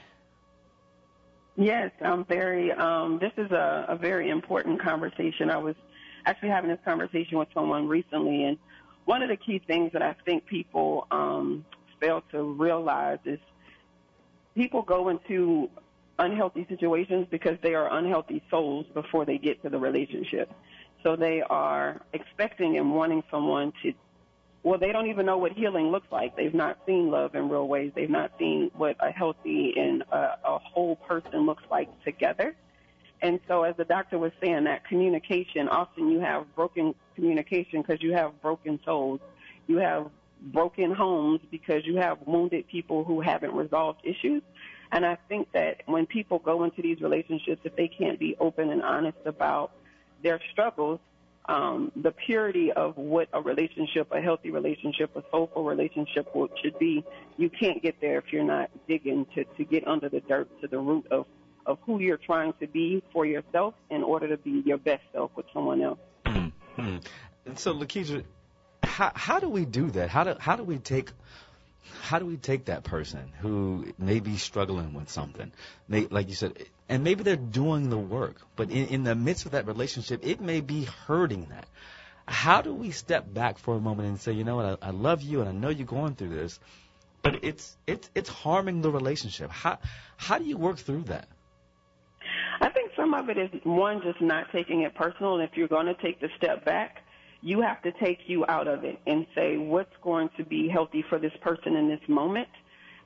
[1.56, 2.72] Yes, I'm very.
[2.72, 5.50] Um, this is a, a very important conversation.
[5.50, 5.76] I was
[6.26, 8.58] actually having this conversation with someone recently, and
[9.06, 11.66] one of the key things that I think people um,
[12.02, 13.40] fail to realize is
[14.54, 15.70] people go into
[16.20, 20.52] unhealthy situations because they are unhealthy souls before they get to the relationship.
[21.04, 23.94] So they are expecting and wanting someone to
[24.66, 26.36] well, they don't even know what healing looks like.
[26.36, 27.92] They've not seen love in real ways.
[27.94, 32.56] They've not seen what a healthy and a, a whole person looks like together.
[33.22, 38.02] And so, as the doctor was saying, that communication, often you have broken communication because
[38.02, 39.20] you have broken souls.
[39.68, 40.10] You have
[40.42, 44.42] broken homes because you have wounded people who haven't resolved issues.
[44.92, 48.72] And I think that when people go into these relationships, if they can't be open
[48.72, 49.74] and honest about
[50.24, 51.00] their struggles,
[51.48, 56.28] um, the purity of what a relationship, a healthy relationship, a soulful relationship
[56.62, 57.04] should be,
[57.38, 60.68] you can't get there if you're not digging to, to get under the dirt to
[60.68, 61.26] the root of,
[61.66, 65.32] of who you're trying to be for yourself in order to be your best self
[65.36, 66.00] with someone else.
[66.26, 66.98] Mm-hmm.
[67.46, 68.24] And so, Lakeisha,
[68.84, 70.10] how how do we do that?
[70.10, 71.12] How do how do we take
[72.02, 75.52] how do we take that person who may be struggling with something,
[75.88, 76.58] like you said,
[76.88, 80.40] and maybe they're doing the work, but in, in the midst of that relationship, it
[80.40, 81.66] may be hurting that.
[82.28, 84.92] How do we step back for a moment and say, you know what, I, I
[84.92, 86.60] love you and I know you're going through this,
[87.22, 89.50] but it's it's it's harming the relationship.
[89.50, 89.80] How
[90.16, 91.28] how do you work through that?
[92.62, 95.68] I think some of it is one just not taking it personal, and if you're
[95.68, 96.98] going to take the step back,
[97.42, 101.04] you have to take you out of it and say what's going to be healthy
[101.10, 102.48] for this person in this moment,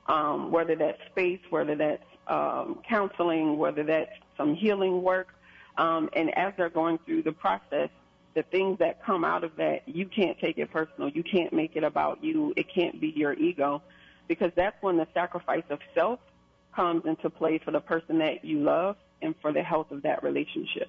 [0.06, 5.28] um, whether that's space, whether that's um, counseling, whether that's some healing work.
[5.76, 7.90] Um, and as they're going through the process,
[8.34, 11.10] the things that come out of that, you can't take it personal.
[11.10, 12.54] You can't make it about you.
[12.56, 13.82] It can't be your ego
[14.28, 16.20] because that's when the sacrifice of self
[16.74, 20.22] comes into play for the person that you love and for the health of that
[20.22, 20.88] relationship.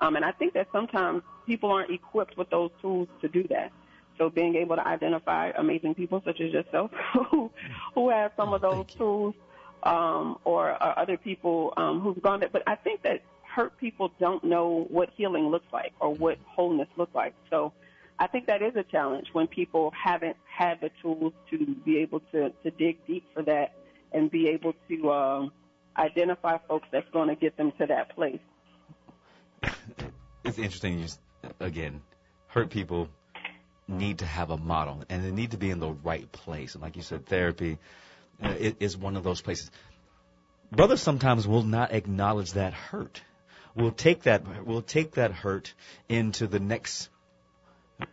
[0.00, 3.72] Um, and I think that sometimes people aren't equipped with those tools to do that.
[4.18, 6.90] So being able to identify amazing people such as yourself
[7.30, 7.50] who
[7.94, 9.34] who have some Oh, of those tools,
[9.82, 12.48] um, or uh, other people um, who've gone there.
[12.50, 16.88] But I think that hurt people don't know what healing looks like or what wholeness
[16.96, 17.34] looks like.
[17.50, 17.72] So
[18.18, 22.20] I think that is a challenge when people haven't had the tools to be able
[22.32, 23.74] to, to dig deep for that
[24.12, 25.52] and be able to um,
[25.96, 28.40] identify folks that's going to get them to that place.
[30.44, 31.04] it's interesting.
[31.60, 32.00] Again,
[32.46, 33.08] hurt people
[33.88, 36.74] need to have a model, and they need to be in the right place.
[36.74, 37.78] And like you said, therapy
[38.42, 39.70] is one of those places.
[40.70, 43.20] Brothers sometimes will not acknowledge that hurt.
[43.74, 45.72] We'll take that we'll take that hurt
[46.08, 47.08] into the next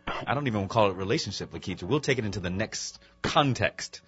[0.06, 1.82] I don't even want to call it relationship, Lakeisha.
[1.82, 4.00] We'll take it into the next context.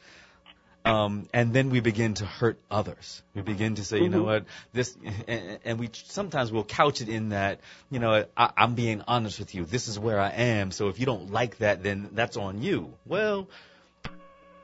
[0.85, 3.23] Um, and then we begin to hurt others.
[3.35, 4.25] We begin to say, you know Mhm.
[4.25, 4.97] what, this,
[5.29, 9.39] and, and we sometimes we'll couch it in that, you know, I, I'm being honest
[9.39, 9.65] with you.
[9.65, 10.73] This is where I am.
[10.73, 12.95] So if you don't like that, then that's on you.
[13.07, 13.49] Well,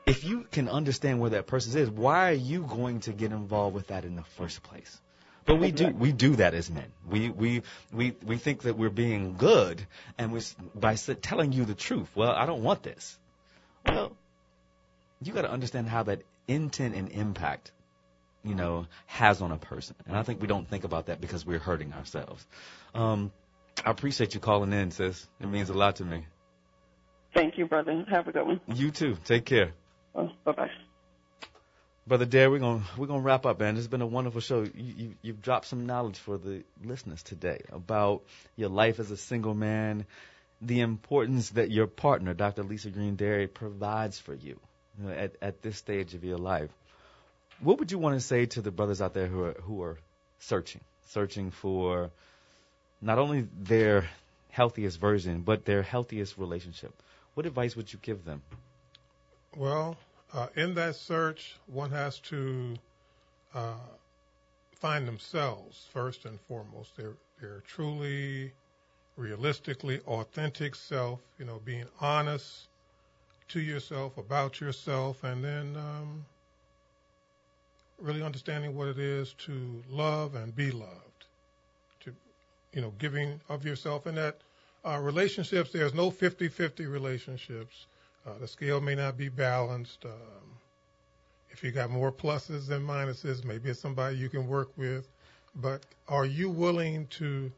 [0.09, 3.75] if you can understand where that person is, why are you going to get involved
[3.75, 4.99] with that in the first place?
[5.45, 6.91] But we do we do that as men.
[7.09, 9.81] We we we we think that we're being good,
[10.17, 10.41] and we
[10.75, 12.09] by telling you the truth.
[12.15, 13.17] Well, I don't want this.
[13.85, 14.15] Well,
[15.21, 17.71] you got to understand how that intent and impact,
[18.43, 19.95] you know, has on a person.
[20.07, 22.45] And I think we don't think about that because we're hurting ourselves.
[22.93, 23.31] Um,
[23.83, 25.27] I appreciate you calling in, sis.
[25.39, 26.25] It means a lot to me.
[27.33, 28.05] Thank you, brother.
[28.09, 28.61] Have a good one.
[28.67, 29.17] You too.
[29.23, 29.71] Take care.
[30.15, 30.71] Oh, bye bye.
[32.07, 33.77] Brother Derry, we're gonna we're gonna wrap up, man.
[33.77, 34.61] It's been a wonderful show.
[34.63, 38.23] You, you you've dropped some knowledge for the listeners today about
[38.55, 40.07] your life as a single man,
[40.59, 42.63] the importance that your partner, Dr.
[42.63, 44.59] Lisa Green Derry, provides for you,
[44.97, 46.71] you know, at at this stage of your life.
[47.59, 49.97] What would you want to say to the brothers out there who are who are
[50.39, 52.09] searching, searching for
[53.01, 54.09] not only their
[54.49, 56.91] healthiest version, but their healthiest relationship?
[57.35, 58.41] What advice would you give them?
[59.55, 59.97] Well,
[60.33, 62.75] uh, in that search, one has to
[63.53, 63.73] uh,
[64.75, 66.95] find themselves first and foremost.
[66.95, 68.51] They're they're truly,
[69.17, 71.19] realistically authentic self.
[71.39, 72.69] You know, being honest
[73.49, 76.25] to yourself about yourself, and then um,
[77.99, 81.25] really understanding what it is to love and be loved.
[82.01, 82.13] To
[82.73, 84.37] you know, giving of yourself, and that
[84.85, 85.71] uh, relationships.
[85.71, 87.87] There's no 50-50 relationships.
[88.25, 90.05] Uh, the scale may not be balanced.
[90.05, 90.11] Um,
[91.49, 95.07] if you got more pluses than minuses, maybe it's somebody you can work with.
[95.55, 97.51] But are you willing to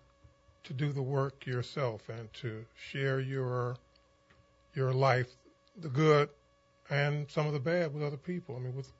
[0.64, 3.76] to do the work yourself and to share your
[4.76, 5.28] your life,
[5.78, 6.30] the good
[6.90, 8.56] and some of the bad with other people?
[8.56, 8.92] I mean, with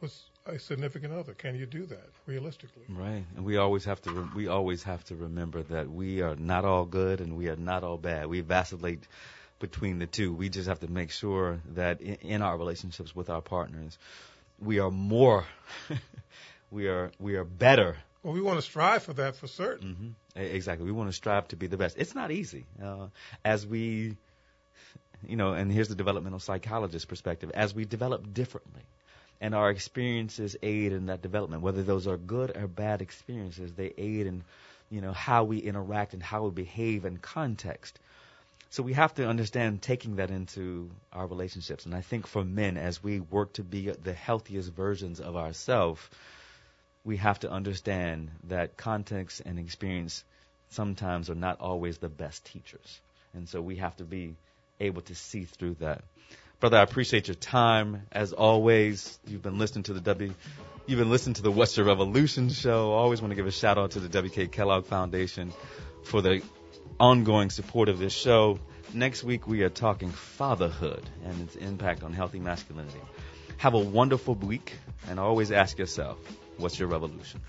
[0.46, 2.84] a significant other, can you do that realistically?
[2.90, 6.66] Right, and we always have to we always have to remember that we are not
[6.66, 8.28] all good and we are not all bad.
[8.28, 9.08] We vacillate
[9.62, 10.34] between the two.
[10.34, 13.98] We just have to make sure that in, in our relationships with our partners,
[14.60, 15.46] we are more,
[16.72, 17.96] we are we are better.
[18.24, 19.96] Well, we want to strive for that for certain.
[19.96, 21.98] hmm Exactly, we want to strive to be the best.
[21.98, 23.08] It's not easy, uh,
[23.44, 24.16] as we,
[25.28, 27.52] you know, and here's the developmental psychologist perspective.
[27.54, 28.84] As we develop differently,
[29.42, 31.64] and our experiences aid in that development.
[31.64, 34.44] Whether those are good or bad experiences, they aid in,
[34.92, 38.00] you know, how we interact and how we behave in context.
[38.72, 41.86] So we have to understand taking that into our relationships.
[41.86, 46.00] And I think for men, as we work to be the healthiest versions of ourselves,
[47.04, 50.24] we have to understand that context and experience
[50.70, 53.02] sometimes are not always the best teachers.
[53.34, 54.38] And so we have to be
[54.80, 56.02] able to see through that.
[56.62, 58.04] Brother, I appreciate your time.
[58.10, 60.34] As always, you've been listening to the W,
[60.88, 62.94] you've been listening to the What's Your Revolution show.
[62.94, 64.48] I always want to give a shout out to the W.K.
[64.48, 65.52] Kellogg Foundation
[66.06, 66.42] for the
[67.02, 68.60] ongoing support of this show.
[68.94, 73.02] Next week, we are talking fatherhood and its impact on healthy masculinity.
[73.58, 74.74] Have a wonderful week,
[75.10, 76.20] and always ask yourself,
[76.58, 77.42] what's your revolution?